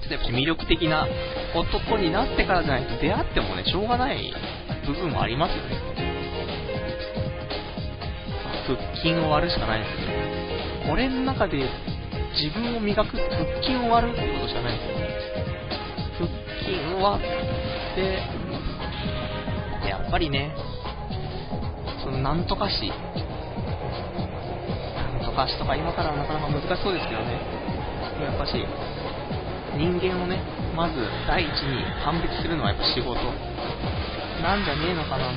[0.00, 1.08] ちょっとやっぱ魅力的な
[1.56, 4.32] 男になってからじゃないと出会ってもね、しょうがない
[4.86, 5.80] 部分もありますよね。
[8.68, 10.34] 腹筋を割るしかないですよね。
[10.92, 11.68] 俺の中で
[12.34, 14.96] 自分を磨く腹筋を割るってことしかないんですよ。
[16.18, 16.28] 腹
[16.66, 18.22] 筋を割って、
[19.88, 20.54] やっぱりね、
[22.02, 22.92] そのなんとかし、
[24.96, 27.38] なんとかしとか今からなかなか難しそうですけどね。
[28.20, 28.52] やっぱし、
[29.76, 30.42] 人間をね、
[30.74, 30.94] まず
[31.26, 33.14] 第一に判別するのはやっぱ仕事
[34.42, 35.30] なんじゃねえのかな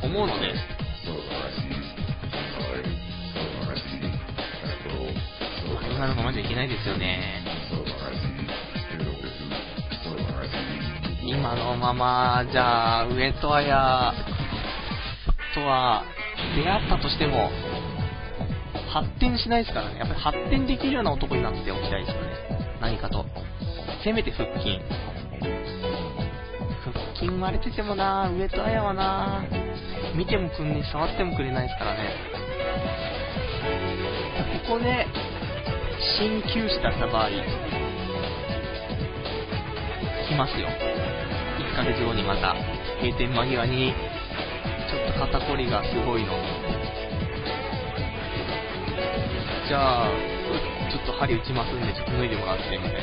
[0.00, 0.54] と思うので、
[6.00, 7.44] なのがまずいけないですよね。
[11.22, 14.14] 今のまま、じゃあ、上戸彩
[15.54, 16.02] とは
[16.56, 17.50] 出会ったとしても、
[18.88, 19.98] 発展しないですからね。
[19.98, 22.30] やっぱり発展できるような男になっておきたいですよね。
[22.80, 23.26] 何かと。
[24.02, 24.80] せめて腹筋。
[26.82, 29.44] 腹筋割れててもな上戸彩はな
[30.16, 32.00] 見てもくんね触ってもくれないですからね。
[34.66, 35.06] ここで、
[36.20, 37.32] 鍼灸師だった場合、来
[40.36, 40.68] ますよ。
[40.68, 42.54] 1ヶ月後にまた、
[43.00, 43.94] 閉店間際に、
[44.90, 46.34] ちょっと肩こりがすごいの。
[49.66, 50.10] じゃあ、
[50.92, 53.00] ちょっと針打ちますんで、ちょっと脱いでもらって、みたいな。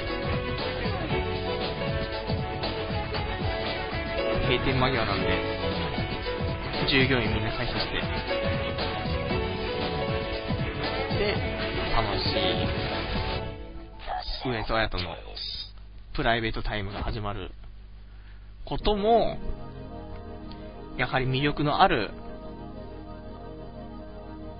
[4.45, 5.41] 閉店間際なんで、
[6.87, 7.93] 従業員みんな退社して、
[11.17, 11.33] で、
[11.95, 12.86] 楽しい
[14.51, 15.15] 上戸彩との
[16.15, 17.51] プライベートタイムが始まる
[18.65, 19.37] ことも、
[20.97, 22.11] やはり魅力のある、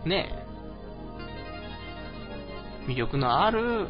[0.06, 0.32] ね
[2.88, 3.90] 魅力のある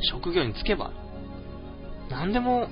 [0.00, 0.90] 職業に就けば、
[2.10, 2.68] 何でも、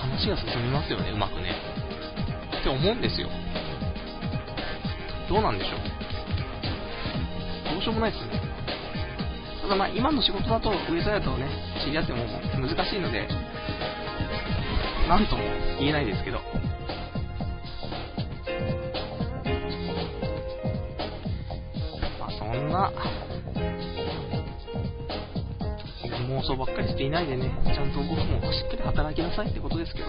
[0.00, 1.54] 話が進みますよね、うまくね。
[2.60, 3.28] って思うんですよ。
[5.28, 5.91] どうなんでしょう。
[7.72, 8.38] どうしようもないですね。
[9.62, 11.48] ただまあ今の仕事だと上田屋とね、
[11.82, 12.18] 知り合っても
[12.60, 13.26] 難しいので、
[15.08, 15.42] なんとも
[15.78, 16.40] 言えないですけど。
[22.20, 22.92] まあそんな、
[26.28, 30.06] 妄想ばっかりしていないでね、ちゃんと僕もしっかり働きなさいってことですけど。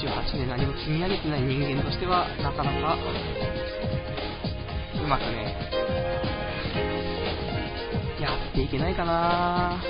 [0.00, 2.96] 28年何も積み上げてない人間としては、なかなか
[5.10, 5.58] まくね、
[8.22, 9.82] やっていけないかな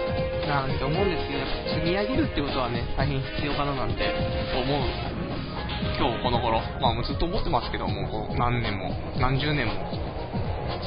[0.49, 4.01] なんて思うんですけど、やっぱ積み上げるってことはね、大変必要かななんて
[4.57, 4.81] 思う
[6.01, 6.63] 今日この頃。
[6.81, 9.75] まあもうずっと思ってますけどもう、何年も、何十年も。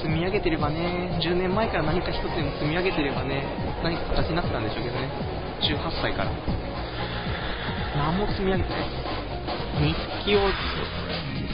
[0.02, 3.46] 積み上げてればね、10年前から何か一つでも積み上げてればね、
[3.84, 5.12] 何か形になってたんでしょうけどね。
[5.62, 6.32] 18歳から。
[7.96, 8.82] 何も積み上げてない。
[9.78, 10.50] 日記を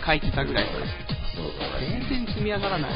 [0.05, 1.18] 書いてたぐらいです。
[1.79, 2.91] 全然積み上がらない。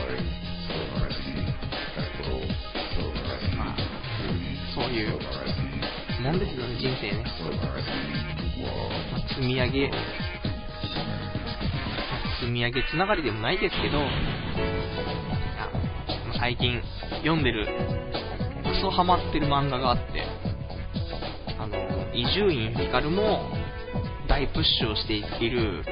[3.57, 3.75] まあ、
[4.73, 5.19] そういう
[6.23, 7.23] もんですよね、人生ね。
[9.11, 9.91] まあ、積み上げ、
[12.39, 14.07] 積み上げつながりでもないですけど、
[16.39, 16.81] 最近
[17.17, 17.67] 読んでる、
[18.63, 20.23] クソハマってる漫画があって、
[21.59, 21.77] あの、
[22.13, 23.51] 伊集院光も
[24.27, 25.83] 大プッシュをしている、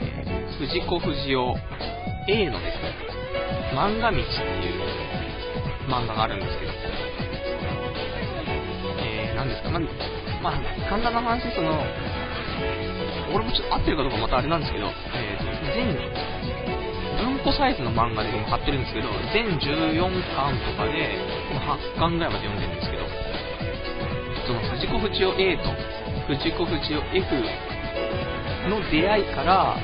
[0.00, 0.13] え、
[0.58, 1.56] 藤子不二雄
[2.28, 2.94] A のですね、
[3.74, 4.80] 漫画道っていう
[5.90, 6.72] 漫画があるんですけど、
[9.02, 9.80] えー、なんですか、ま
[10.42, 11.82] まあ、簡単な話、その、
[13.34, 20.06] 俺もちょっと合ってるかどうかまたあれなんですけど、えー、全文庫サイズの漫画で今買ってるんですけど、全14
[20.38, 21.18] 巻とかで、
[21.96, 23.04] 8巻ぐらいまで読んでるんですけど、
[24.46, 25.74] その藤子不二雄 A と
[26.30, 27.26] 藤子不二雄 F
[28.70, 29.76] の出会いから、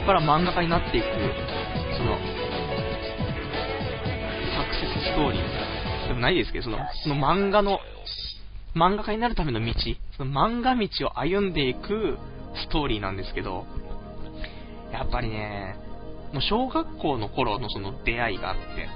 [0.00, 1.06] こから漫画家になっていく、
[1.96, 2.16] その、
[4.54, 7.80] サクセスストーリーでもないですけど、その、その漫画の、
[8.74, 9.72] 漫画家になるための道、
[10.16, 12.18] その漫画道を歩んでいく
[12.54, 13.66] ストーリーなんですけど、
[14.92, 15.76] やっぱりね、
[16.32, 18.88] もう小学校の頃のその出会いがあって、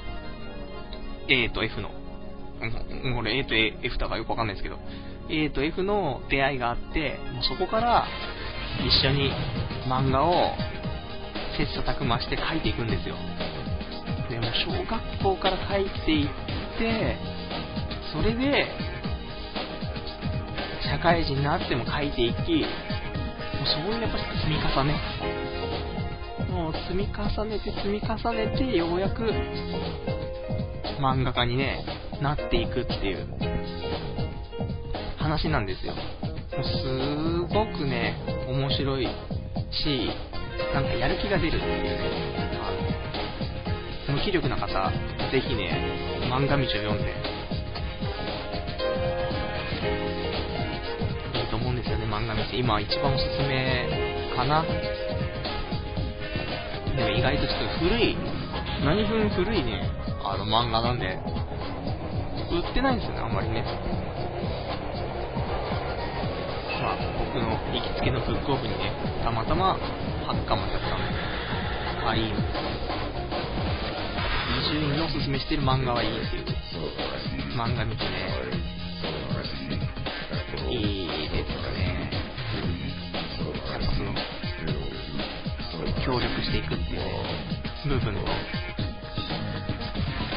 [1.28, 1.90] A と F の、
[3.16, 4.78] これ A と F だかよくわかんないですけど、
[5.28, 8.06] A と F の出会いがあって、もうそこから
[8.86, 9.32] 一緒に
[9.88, 10.52] 漫画を
[11.66, 13.16] 切磋琢磨して書いていくんですよ。
[14.30, 16.28] でも小学校から書いていっ
[16.78, 17.18] て、
[18.12, 18.66] それで、
[20.82, 24.94] 社会人になっても書いていき、もうそういうやっぱり積み重ね。
[26.50, 29.22] もう積み重ねて積み重ねて、ようやく
[30.98, 31.84] 漫画家にね、
[32.22, 33.26] なっていくっていう
[35.18, 35.94] 話なんですよ。
[36.62, 38.16] すごくね、
[38.48, 39.06] 面白い
[39.70, 40.10] し、
[40.74, 41.98] なんかやる気が出るっていうね、
[44.08, 44.68] あの、無気力な方、
[45.30, 45.72] ぜひね、
[46.30, 47.14] 漫画道を読んで、
[51.38, 52.42] いいと思うんですよね、漫画道。
[52.52, 53.88] 今一番おすすめ
[54.36, 54.62] かな。
[56.96, 58.16] でも意外とちょっと古い、
[58.84, 59.82] 何分古いね、
[60.22, 61.18] あの漫画なんで、
[62.52, 63.64] 売ってないんですよね、あんまりね。
[67.32, 68.90] 僕の行きつけのブックオフにね、
[69.22, 69.78] たまたま
[70.26, 72.34] 発刊もたくさんあり、伊
[74.68, 76.44] 集院のおすすめしてる漫画はいいっていう
[77.56, 78.10] 漫画見てね、
[80.70, 82.10] いいですね。
[83.70, 84.12] やっぱその、
[86.04, 87.04] 協力していくっていうね、
[87.86, 88.20] 部分と、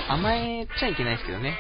[0.10, 1.58] 甘えちゃいけないですけどね。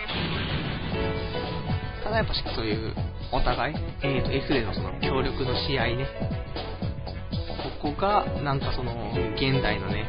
[2.04, 2.94] ただやっぱそういう
[3.34, 6.06] お互い、A と F でのその協力の試合ね。
[7.82, 8.94] ここが、なんかその、
[9.34, 10.06] 現代のね、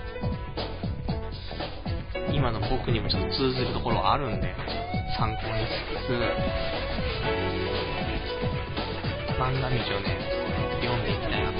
[2.30, 4.54] 今の僕にもちょっと通ずるところあるんで、
[5.16, 5.72] 参考にし
[6.04, 6.12] つつ、
[9.40, 10.20] 漫画道をね、
[10.82, 11.56] 読んでいきたいなと。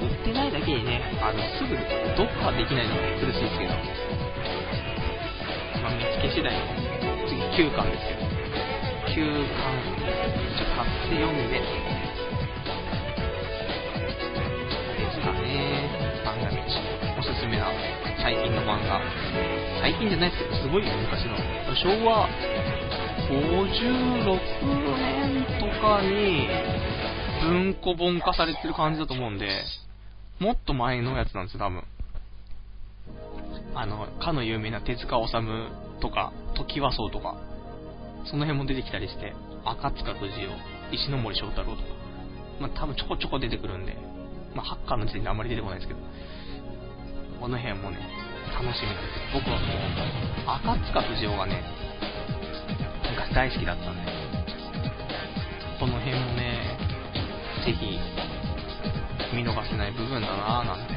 [0.00, 1.76] 売ってないだけにね、あの、すぐ
[2.16, 3.74] 読破できないのが苦しいですけど、
[5.82, 6.56] まあ、見つけ次第、
[7.28, 8.32] 次9巻ですけど、
[9.12, 9.44] 9
[9.96, 10.01] 巻、
[10.52, 11.64] ちょっと買って読んで、で
[15.12, 15.88] すかね、
[16.24, 16.56] 漫画道。
[17.18, 17.72] おすすめな、
[18.20, 19.00] 最近の漫画。
[19.80, 21.36] 最近じゃないですけど、すごい昔の。
[21.74, 22.28] 昭和
[23.28, 24.36] 56
[24.98, 26.48] 年とかに、
[27.42, 29.64] 文庫本化されてる感じだと思うんで、
[30.38, 31.82] もっと前のやつなんですよ、多分。
[33.74, 37.36] あの、かの有名な手塚治虫とか、時和荘とか、
[38.26, 39.32] その辺も出てきたりして、
[39.64, 41.88] 赤塚不二夫、石森章太郎とか、
[42.60, 43.96] まあ多分ちょこちょこ出てくるんで、
[44.54, 46.00] まあハッカーの時点であんまり出てこないですけど、
[47.40, 47.98] この辺もね、
[48.54, 49.34] 楽しみなんです。
[49.34, 51.62] 僕はもう、赤塚不二夫がね、
[53.10, 54.12] 昔大好きだったんで、
[55.78, 56.78] この辺もね、
[57.64, 57.98] ぜひ、
[59.34, 60.94] 見逃せない部分だなぁなんて、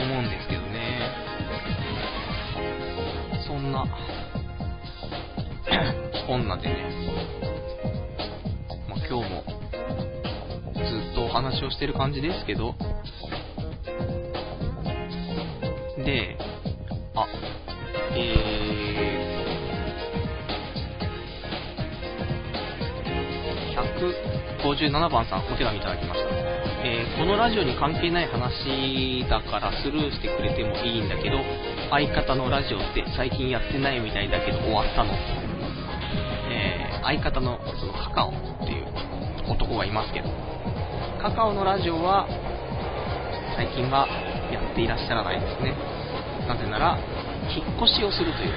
[0.00, 1.10] 思うんですけどね。
[3.46, 3.84] そんな、
[6.26, 6.76] こんなでね、
[8.88, 9.44] まあ、今日も
[10.74, 10.80] ず
[11.12, 12.74] っとお話をしてる感じですけど、
[16.04, 16.36] で、
[17.14, 17.26] あ、
[18.16, 26.30] えー、157番さん、お手紙いただきました。
[26.82, 31.38] えー、このラジオに関係ない話だからスルーしてくれてもいいんだけど、
[31.90, 35.39] 相方のラジオって最近やってないみたいだけど終わったの。
[37.02, 38.32] 相方のそのカカオっ
[38.66, 38.86] ていう
[39.50, 40.28] 男がいますけど、
[41.20, 42.26] カカオのラジオは
[43.56, 44.06] 最近は
[44.52, 45.74] やっていらっしゃらないですね。
[46.46, 46.98] なぜなら、
[47.48, 48.52] 引っ越しをするという、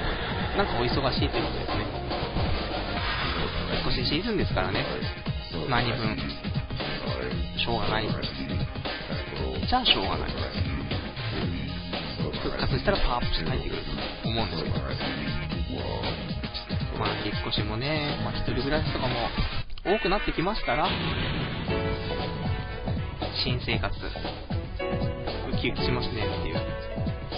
[0.56, 1.84] なんかお忙しいということですね。
[3.74, 4.84] 引っ越しシーズンですからね。
[5.68, 6.16] 何分、
[7.58, 8.08] しょうがない。
[8.08, 10.30] じゃあしょうがない。
[12.42, 13.82] 復活したらパワーアップして帰ってくる
[14.22, 14.66] と思うんですよ。
[16.98, 19.28] まあ、引っ越しもね、まあ、一人暮らしとかも
[19.84, 20.88] 多くなってきましたら、
[23.44, 24.00] 新生活、ウ
[25.60, 26.84] キウキしますねっていう。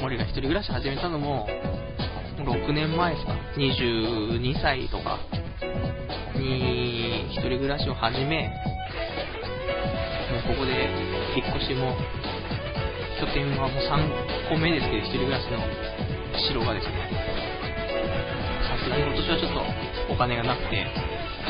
[0.02, 1.48] 森が一人暮らし始めたのも、
[2.38, 3.32] 6年前ですか。
[3.56, 5.18] 22歳とか
[6.36, 8.48] に一人暮らしを始め、
[10.32, 10.88] もうここで
[11.34, 11.96] 引っ越しも、
[13.18, 15.58] 拠点はもう3個目ですけど、一人暮らしの
[16.48, 17.45] 城がですね、
[18.86, 19.52] さすがに今年はちょっ
[20.06, 20.86] とお金がなくて、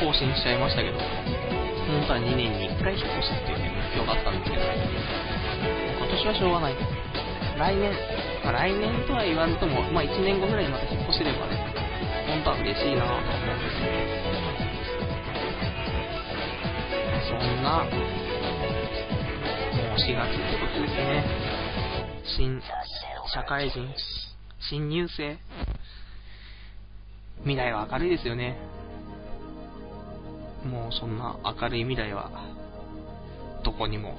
[0.01, 6.77] 更新しちゃいましたけど、本当は2年に1回引っ越すっていうね、目標があったんですけど、今年はしょうがない。
[7.61, 7.93] 来年、
[8.41, 11.61] まあ、来年とは言わんとも、まあ、1年後ぐらいにまた引っ越せればね、
[12.25, 13.93] 本当は嬉しいなと思うんですよ。
[17.29, 17.93] そんな、も
[19.93, 21.21] う4月ってことですね。
[22.25, 22.63] 新、
[23.29, 23.93] 社会人、
[24.59, 25.37] 新入生。
[27.41, 28.59] 未来は明るいですよね。
[30.65, 32.31] もうそんな明るい未来は、
[33.65, 34.15] どこにも。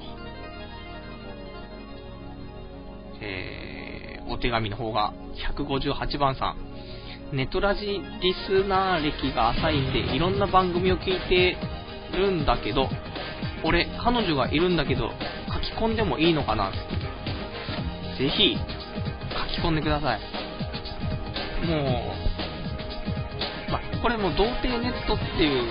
[3.21, 5.13] えー、お手紙の方が
[5.55, 6.55] 158番さ
[7.33, 7.35] ん。
[7.35, 8.01] ネトラジリ
[8.47, 11.57] スナー歴が浅いんで、いろんな番組を聞いて
[12.15, 12.89] るんだけど、
[13.63, 15.09] 俺、彼女がいるんだけど、
[15.51, 18.55] 書き込んでもいいのかなぜひ、
[19.55, 20.19] 書き込んでください。
[21.67, 22.26] もう、
[24.01, 25.63] これも童貞ネットっていう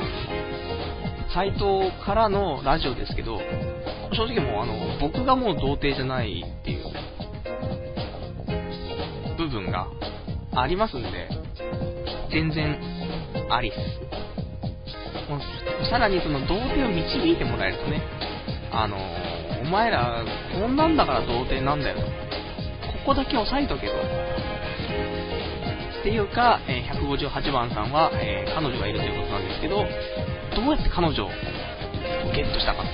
[1.32, 3.38] サイトからのラジオですけど、
[4.12, 6.84] 正直もうあの、僕がもう童貞じゃないっていう
[9.36, 9.88] 部分が
[10.54, 11.28] ありますんで、
[12.30, 12.78] 全然
[13.50, 13.78] ありっす。
[15.90, 18.02] さらにその童貞を導いてもらえるとね、
[18.72, 18.96] あの
[19.62, 20.24] お前ら、
[20.54, 22.02] こんなんだから童貞なんだよと。
[22.04, 22.10] こ
[23.06, 23.92] こだけ押さえとけと。
[26.06, 29.82] ていうか、え、158番さんは、え、彼女がいるということなんですけど、
[30.54, 31.28] どうやって彼女を
[32.30, 32.86] ゲットしたか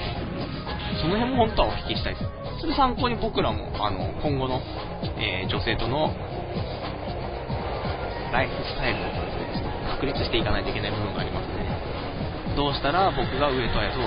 [0.96, 2.26] その辺も本当はお聞きしたいです。
[2.64, 4.62] それ参考に僕らも、あの、今後の、
[5.20, 6.08] え、女性との
[8.32, 9.12] ライフスタイルを
[9.92, 11.68] 確立していかないといけない部分がありますね。
[12.56, 14.00] どうしたら僕が上戸彩と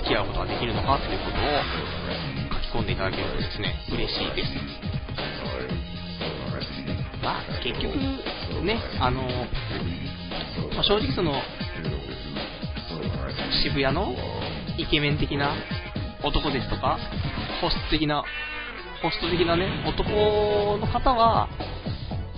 [0.00, 4.85] 付き合うことができるのかっていうことを書き込んでいただけるとですね、嬉しいです。
[7.26, 7.96] まあ、結局、
[8.64, 9.22] ね、あの、
[10.74, 11.32] まあ、正直その、
[13.64, 14.14] 渋谷の
[14.78, 15.56] イケメン的な
[16.22, 16.96] 男ですとか、
[17.60, 18.22] ホスト的な、
[19.02, 21.48] ホスト的なね、男の方は、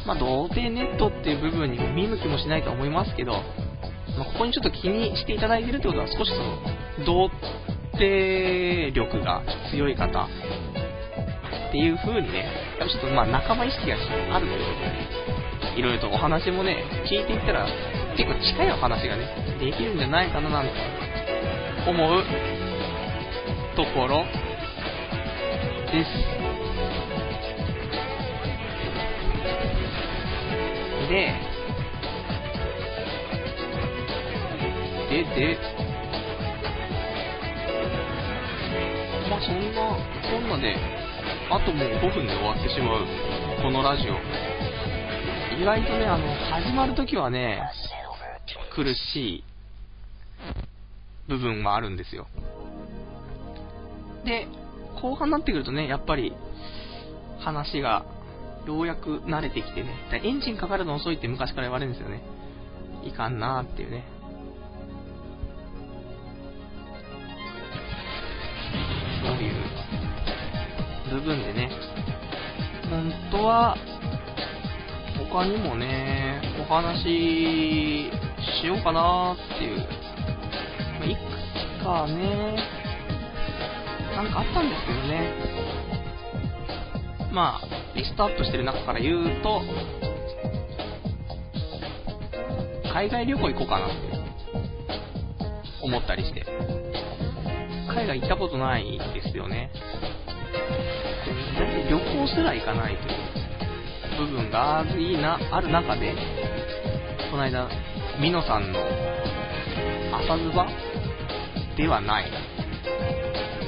[0.07, 7.30] まあ、童貞ネットっていう部分に見向きもしないと思いますけど、まあ、ここにちょっと気にしていただいてるってことは少しその、童
[7.93, 10.26] 貞力が強い方
[11.69, 12.49] っていう風にね、
[12.79, 13.97] やっぱちょっとまあ仲間意識が
[14.35, 14.73] あるというこ
[15.69, 17.66] とで、いろいろとお話もね、聞いていったら
[18.16, 19.29] 結構近いお話がね、
[19.61, 20.73] できるんじゃないかななんて
[21.87, 22.25] 思う
[23.77, 24.25] ところ
[25.93, 26.39] です。
[31.09, 31.35] で、
[35.11, 35.59] で、で、
[39.31, 39.97] まあそんな、
[40.31, 40.77] そんなで、
[41.51, 43.07] あともう5分で終わってしまう、
[43.62, 44.14] このラジオ。
[45.59, 47.62] 意外とね、あの、始まるときはね、
[48.74, 49.44] 苦しい
[51.26, 52.26] 部分はあるんですよ。
[54.26, 54.46] で、
[55.01, 56.34] 後半になってくるとね、やっぱり、
[57.38, 58.05] 話が
[58.66, 62.20] ようやく慣れてきてね、エンジンかかるの遅いって昔から言われるんですよね。
[63.05, 64.05] いかんなーっていうね。
[71.09, 71.70] 部分でね、
[72.90, 73.76] 本当は、
[75.30, 78.11] 他にもね、お話し
[78.61, 79.86] しようかなっていう、
[81.00, 81.18] まいく
[81.80, 82.56] つかね、
[84.14, 85.32] なんかあったんですけどね。
[87.32, 89.61] まあ、リストアップしてる中から言うと、
[92.92, 93.96] 海外旅行行こうかなって
[95.82, 96.44] 思ったりして。
[97.88, 99.70] 海外行ったことないですよね。
[101.89, 106.14] 旅行すら行かないという部分があるなある中で、
[107.30, 107.68] この間、
[108.20, 108.78] ミノさんの
[110.12, 110.66] 朝ズバ
[111.76, 112.30] ではない、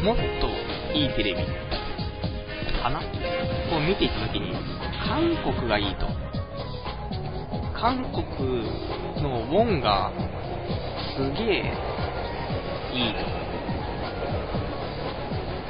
[0.05, 0.49] もっと
[0.95, 1.43] いいテレビ
[2.83, 3.01] かな？
[3.77, 4.53] を見ていたときに、
[5.07, 6.07] 韓国がいいと。
[7.75, 8.25] 韓国
[9.23, 10.13] のウォンが
[11.17, 11.73] すげえ
[12.93, 13.19] いいと。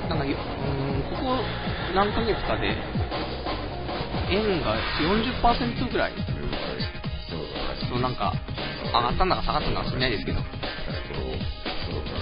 [0.09, 0.33] なんか、うん、
[1.21, 1.37] ここ
[1.95, 2.69] 何ヶ月かで、
[4.31, 6.13] 円が40%ぐらい、
[7.89, 8.33] そうなんか、
[8.87, 10.41] 上がったんだか下がったんだか知んないですけど。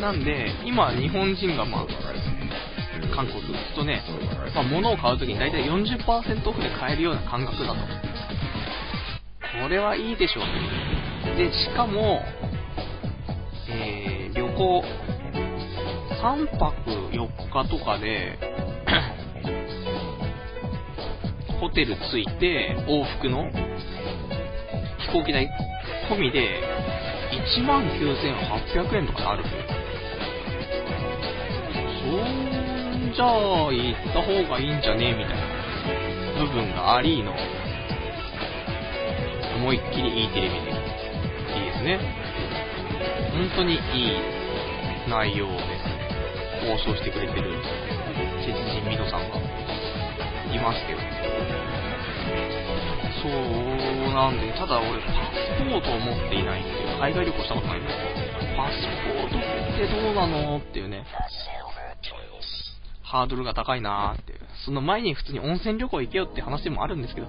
[0.03, 1.87] なんで、今、日本人がまあ、
[3.15, 3.41] 韓国
[3.77, 4.03] とね、
[4.55, 7.81] まあ、物を買うときに大体40%オフで買えるような感覚だと。
[9.63, 11.37] これはいいでしょう。
[11.37, 12.21] で、しかも、
[13.69, 14.83] えー、旅行、
[16.23, 18.39] 3泊4日とかで
[21.61, 23.51] ホテル着いて、往復の
[24.99, 25.51] 飛行機代
[26.09, 26.63] 込みで、
[27.59, 29.45] 1万9800円とかある。
[32.01, 32.09] そ
[32.97, 37.35] んじゃあ、行った方がいいんじゃねみたいな部分がありの、
[39.57, 41.99] 思いっきりいいテレビで、いいですね。
[43.33, 43.81] 本当にいい
[45.09, 45.78] 内容で。
[46.69, 47.49] 放送してくれてる、
[48.45, 49.37] 鉄人ミノさんが
[50.53, 51.01] いますけど。
[53.23, 53.33] そう
[54.13, 59.41] なんで、ただ俺、パスポートを持っていないっていう、海外旅行したことないんですけど、パスポートっ
[59.79, 61.07] てどうなのっていうね、
[63.03, 64.41] ハードルが高いなーっていう。
[64.67, 67.29] その前に普通に温泉旅行行けよって話でもあるんですけど、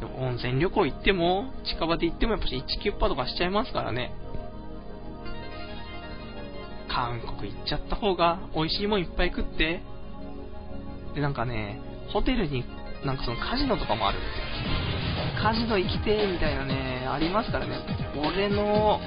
[0.00, 4.10] でも温泉旅行行っても、近場で行ってもやっぱし1キュッパとかしちゃいますからね。
[7.00, 9.80] 韓国行っちゃった方が美味しいもんいっぱい食って、
[11.14, 11.80] で、なんかね、
[12.12, 12.62] ホテルに
[13.06, 14.18] なんかそのカジノとかもある。
[15.42, 17.78] カジノ行きてーみたいなね、ありますからね。
[18.14, 19.00] 俺の、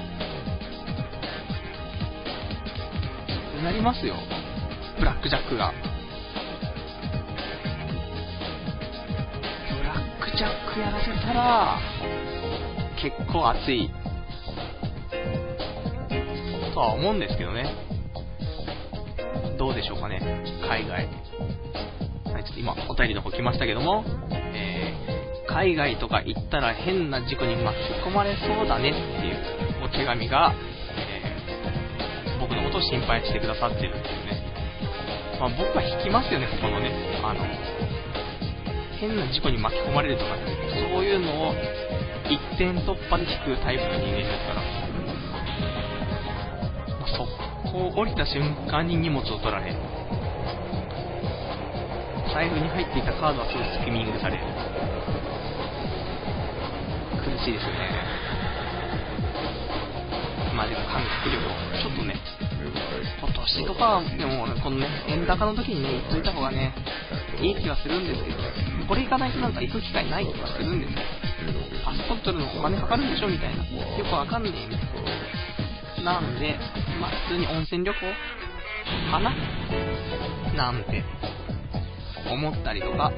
[3.62, 4.16] なりますよ。
[4.98, 5.72] ブラックジャックが。
[9.78, 11.78] ブラックジャックやらせたら、
[13.00, 13.88] 結構熱い。
[16.74, 17.70] とは思うんですけどね。
[19.56, 20.18] どうでしょうかね、
[20.68, 21.06] 海外。
[22.34, 30.52] はい、ちょっと今、お便りの方来ましたけども、えー、海外とか行ったら変な事故に巻き込まれそうだねっていうお手紙が、
[30.98, 34.42] えー、僕のことを心配してくださってるっていうね。
[35.38, 36.90] まあ、僕は引きますよね、このね。
[37.22, 37.40] あの、
[38.98, 40.34] 変な事故に巻き込まれるとか、
[40.90, 41.54] そういうのを
[42.28, 44.83] 一点突破で引くタイプの人間ですから。
[47.74, 49.74] まあ、速攻降りた瞬間に荷物を取られ、
[52.32, 54.44] 財布に入っていたカードはすぐスキミングされる。
[57.18, 57.90] 苦しいですよね。
[60.54, 61.48] まあでも韓国旅行、
[61.82, 62.14] ちょっとね、
[63.18, 66.72] 今年とかでも、このね、円高の時にね、行っといた方がね、
[67.42, 68.36] いい気がするんですけど、
[68.86, 70.98] これ行かないとなんか行く機会ない気がするんですよ。
[71.84, 73.64] パスポート取るのお金かかるんでしょみたいな。
[73.64, 74.82] よくわかんねえみた
[76.02, 76.20] いな。
[76.20, 76.56] なんで、
[77.04, 78.00] まあ普通に温泉旅行？
[79.10, 79.34] かな？
[80.56, 81.04] なんて。
[82.26, 83.12] 思ったりとか、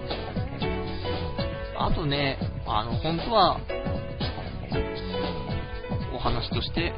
[1.78, 3.60] あとね、あの、本当は、
[6.12, 6.92] お話として、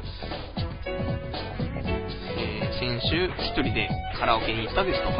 [2.35, 3.87] えー、先週一人で
[4.17, 5.17] カラオケに行ったですとか、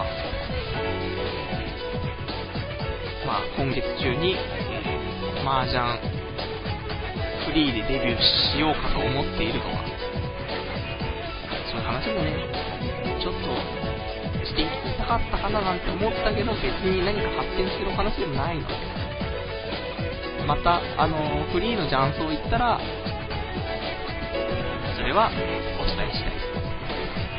[3.28, 5.80] まあ、今月中に、えー、麻雀
[7.45, 9.78] フリーでデビューしようかと思っているとか、
[12.00, 12.47] 話もね、
[13.20, 13.52] ちょっと
[14.47, 18.74] していきたかったかななんて思ったけど、別に何か発展する話でもないので。
[20.47, 22.80] また、あの、フリーの雀荘行ったら、
[24.95, 26.32] それはお伝えしたい。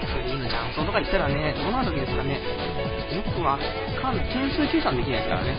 [0.07, 2.35] フリーの雀荘とか行ったらね、どうなるわけですかね。
[3.17, 3.59] よくわ
[4.01, 4.29] かんない。
[4.29, 5.57] 点数計算できないからね。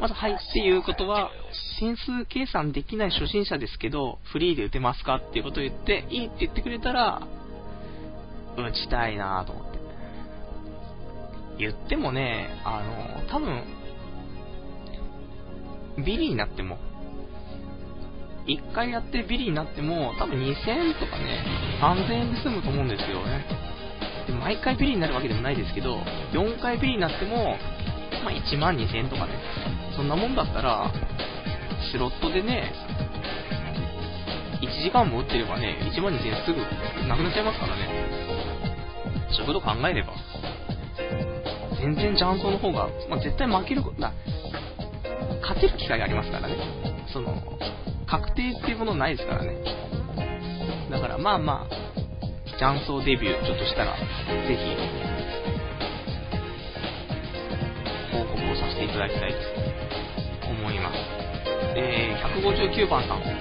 [0.00, 1.30] まず、はいっていうことは、
[1.78, 7.20] 点数計算できない初心者ですけど、フリーで打てますかっていうことを言って、いいって言ってくれたら、
[8.56, 9.80] 打ちたいなと思って。
[11.58, 13.64] 言ってもね、あの、多分、
[16.04, 16.78] ビリになっても、
[18.46, 21.44] 1回やってビリになっても、多分2000円とかね、
[21.82, 23.44] 3000円で済むと思うんですよね。
[24.26, 25.98] で毎回ビリになるわけでもないですけど、
[26.32, 27.56] 4回ビリになっても、
[28.24, 29.34] まあ、1万2000円とかね、
[29.96, 30.90] そんなもんだったら、
[31.92, 32.72] スロットでね、
[34.60, 36.60] 1時間も打ってればね、1万2000円すぐ
[37.08, 37.88] なくなっちゃいますからね。
[39.32, 40.12] そういうこと考えれば、
[41.80, 44.12] 全然雀荘の方が、まあ、絶対負けるだ、
[45.40, 46.56] 勝てる機会がありますからね。
[47.12, 47.34] その、
[48.06, 49.56] 確定っていうものないですからね。
[50.90, 51.90] だからまあまあ、
[52.58, 54.02] 雀荘デビューちょっとしたら、ぜ
[54.54, 54.76] ひ、
[58.12, 60.96] 報告をさせていただきたいと思います。
[61.76, 63.39] えー、159番さん、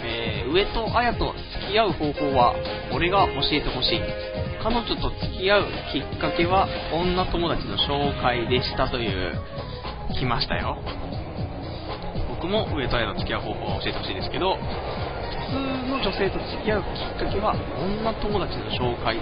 [0.50, 2.56] 上戸彩と付き合う方法は、
[2.91, 4.02] 俺が教えてほしい。
[4.62, 9.39] 彼女と付き合うきっかけは、女友達の紹介でしたという、
[10.20, 10.78] 来ましたよ。
[12.30, 14.64] 僕も上戸彩の付き合う方法を教えてほしいですけど、普
[15.54, 19.18] 通の女性と付き合うきっかけは、女友達の紹介。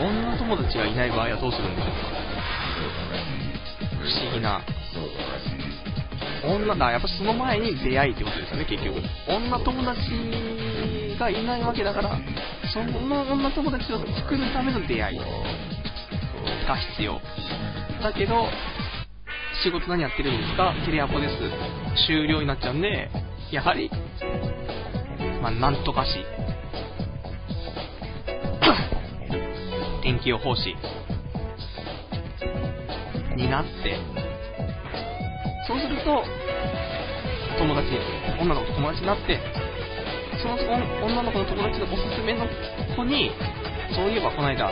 [0.00, 2.24] 女友達がいない場合はどうするんでしょうか
[4.00, 4.60] 不思議な。
[6.46, 9.00] 女だ、やっぱその前に出会いってことですよね、結局。
[9.28, 10.00] 女友達
[11.18, 12.18] がいないわけだから、
[12.72, 15.18] その女友達を作るための出会い
[16.66, 17.20] が必要。
[18.02, 18.48] だけど、
[19.62, 20.74] 仕事何やってるんですか？
[20.84, 21.34] テレアポです。
[22.06, 23.08] 終了になっちゃうんで、
[23.50, 23.90] やはり、
[25.40, 26.24] まあ、なんとかし、
[30.02, 30.76] 天気予報士
[33.36, 33.98] になって、
[35.66, 36.24] そうすると、
[37.58, 37.96] 友達、
[38.40, 39.40] 女の子と友達になって、
[40.42, 42.46] その女の子の友達のおすすめの
[42.94, 43.30] 子に、
[43.94, 44.70] そういえばこの間、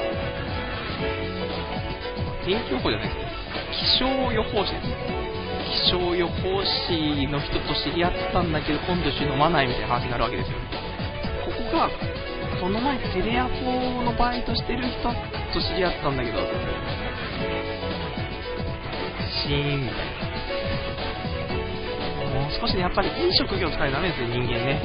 [2.44, 3.32] 天気予報じゃないです
[3.72, 4.86] 気象予報士です。
[5.86, 10.58] 気象予報士の人と知り合ったんだけど、今度一緒に飲まないみたいな話になるわけですよ。
[11.46, 11.88] ここが、
[12.60, 16.38] この前テレアポのバイトしてる人と知り合ったんだけど、
[19.42, 19.96] シーンみたい
[20.28, 20.31] な。
[22.60, 24.82] 少しね、やっぱりいい職業使えダメですよ、人間ね。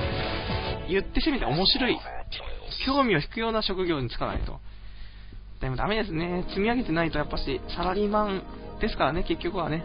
[0.89, 1.99] 言ってしめて面白い。
[2.85, 4.59] 興味を引くような職業に就かないと。
[5.61, 6.45] でもダメですね。
[6.49, 8.43] 積み上げてないとやっぱし、サラリーマン
[8.79, 9.83] ですからね、結局はね。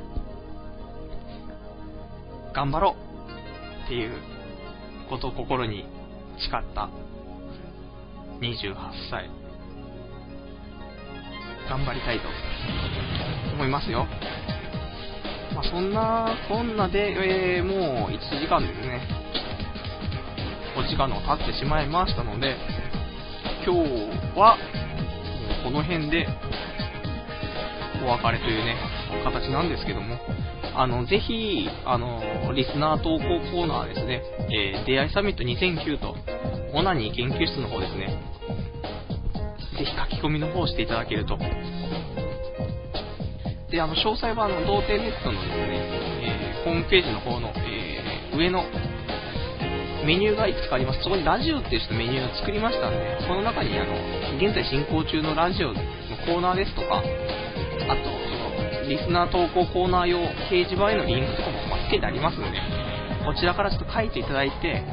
[2.54, 4.12] 頑張ろうっていう
[5.08, 5.86] ことを心に
[6.38, 6.90] 誓った
[8.40, 8.74] 28
[9.10, 9.30] 歳。
[11.68, 12.28] 頑張りたいと
[13.54, 14.06] 思いますよ。
[15.54, 19.00] まあ、そんなこんなで、えー、もう1時間ですね。
[20.76, 22.56] お時間の経ってしまいましたので、
[23.64, 24.56] 今日は、
[25.62, 26.26] この辺で、
[28.02, 28.76] お別れというね、
[29.24, 30.18] 形なんですけども、
[30.74, 36.16] あの、ぜひ、あの、リスナー投稿コーナーですね、えー、出会いサミット2009と、
[36.72, 38.18] オナニー研究室の方ですね、
[39.78, 41.36] ぜひ書き込みの方をしていただけると
[43.72, 45.64] で、あの、詳細は、あの、童貞ネットのですね、
[46.20, 48.64] えー、ホームページの方の、えー、上の
[50.04, 51.02] メニューがいくつかあります。
[51.02, 53.96] そこにラジオっていう人メニューを作りましたんで、その中にあの、
[54.36, 55.80] 現在進行中のラジオの
[56.28, 60.20] コーナーですとか、あと、その、リスナー投稿コーナー用
[60.52, 61.56] 掲示板へのリンクとかも
[61.88, 62.60] つけてありますんで、
[63.24, 64.84] こちらからちょっと書いていただいて、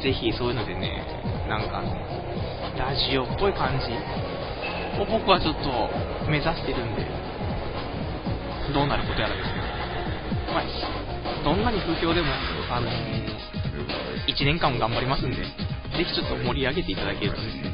[0.00, 1.04] ぜひそういうのでね、
[1.46, 1.82] なんか、
[2.78, 3.92] ラジオっぽい感じ
[5.00, 7.25] を僕はちょっと目指してるんで、
[8.76, 9.56] どうなることやらですね。
[10.52, 12.28] まあ、どんなに不況でも、
[12.68, 17.72] あのー、1年間も頑張りますんで、ぜひちょっと盛り上げていただけるとですね、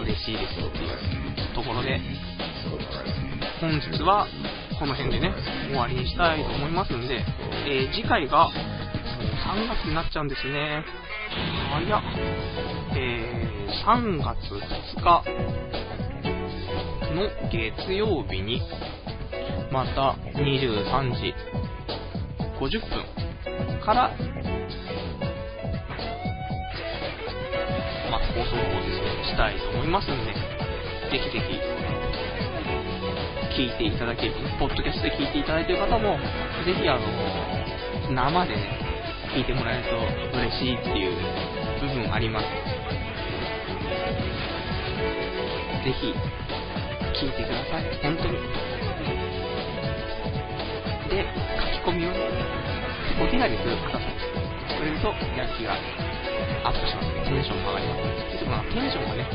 [0.00, 0.88] 嬉しいですってい
[1.52, 2.00] うところで、
[3.60, 4.26] 本日は
[4.80, 5.34] この辺でね、
[5.68, 7.22] 終わりにしたいと思いますんで、
[7.66, 10.84] えー、次回が、3月になっちゃうんですね。
[11.70, 12.02] 早っ。
[12.96, 15.24] えー、3月2日
[17.14, 18.62] の月曜日に、
[19.70, 21.34] また23時
[22.58, 23.04] 50分
[23.84, 24.10] から、
[28.10, 31.60] まあ、放送の方ですね、したいと思いますんで、ぜひぜひ、
[33.62, 36.18] 聞いていただける、ポッドキャストで聞いていただいている方も、
[36.64, 37.00] ぜひあの、
[38.14, 38.78] 生でね、
[39.34, 39.96] 聞いてもらえると
[40.38, 41.16] 嬉しいっていう
[41.80, 42.46] 部分あります。
[45.84, 46.14] ぜひ、
[47.20, 47.84] 聞いてください。
[48.02, 48.77] 本当に。
[51.78, 52.18] き込みをね、
[53.22, 54.48] お手紙するください。
[54.78, 55.74] くれると、やる気が
[56.64, 57.24] アップしますね。
[57.24, 58.38] テンションも上がります。
[58.38, 59.26] でもまあ、テンションがね、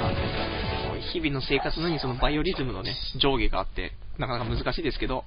[0.00, 5.24] あの、日々の生活のようにそのバイオリズムのね、上下があって、なかなか難しいですけど、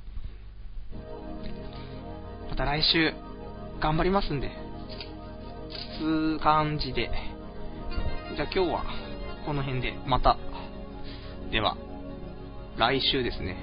[2.49, 3.13] また来週、
[3.79, 4.51] 頑張りますんで、
[5.99, 6.05] つ
[6.37, 7.09] う感じで、
[8.35, 8.85] じゃあ今日は、
[9.45, 10.37] この辺で、また、
[11.51, 11.75] では、
[12.77, 13.57] 来週ですね、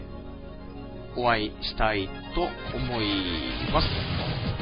[1.16, 2.42] お会いしたいと
[2.76, 3.06] 思い
[3.72, 3.86] ます。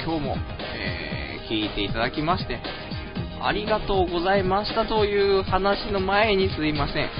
[0.05, 0.36] 今日も、
[0.74, 2.61] えー、聞いていただきまして、
[3.40, 7.11] ありがとうございましたという話の前にすいません。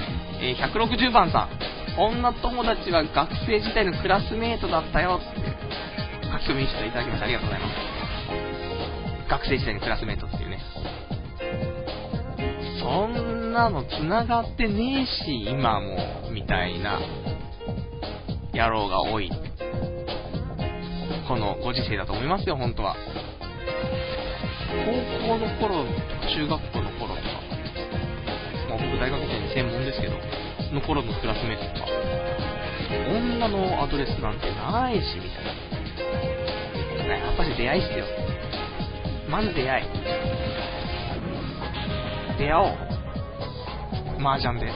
[0.41, 1.69] えー、160番さん。
[1.97, 5.41] 女友達は学生時代のクラスメートだったよって
[6.31, 7.25] 書き込みしていただきました。
[7.25, 9.29] ありがとうございます。
[9.29, 10.59] 学生時代のクラスメートっていうね。
[12.81, 16.99] そんなの繋がってねえし、今も、みたいな、
[18.53, 19.29] 野郎が多い。
[21.27, 22.95] このご時世だと思いますよ、本当は。
[24.69, 25.85] 高校の頃、
[26.27, 27.27] 中学校の頃とか、
[28.69, 30.15] まあ、僕大学生に専門ですけど、
[30.73, 31.87] の頃のクラスメートとか、
[33.09, 37.17] 女のアドレスなんてないし、みたいな。
[37.17, 38.05] やっぱり出会いっすよ。
[39.29, 39.85] まず出会い。
[42.37, 42.89] 出会おう。
[44.19, 44.71] 麻雀で。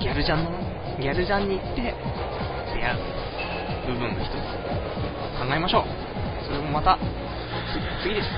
[0.00, 0.50] ギャルジャンの、
[1.00, 4.34] ギャルジャンに行って、出会う部分の一つ。
[5.40, 5.84] 考えましょう。
[6.44, 6.98] それもまた、
[8.02, 8.28] 次です。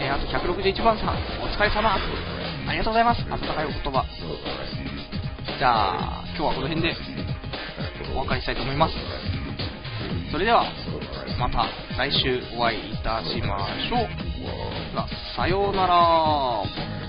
[0.00, 1.94] えー、あと161番さん、お疲れ様。
[1.94, 3.24] ありがとうございます。
[3.30, 4.04] あったかいお言葉。
[5.58, 6.96] じゃあ、今日はこの辺で
[8.14, 8.94] お別れしたいと思います。
[10.32, 10.64] それでは、
[11.38, 11.66] また
[11.96, 14.08] 来週お会いいたしましょう。
[15.36, 17.07] さようなら。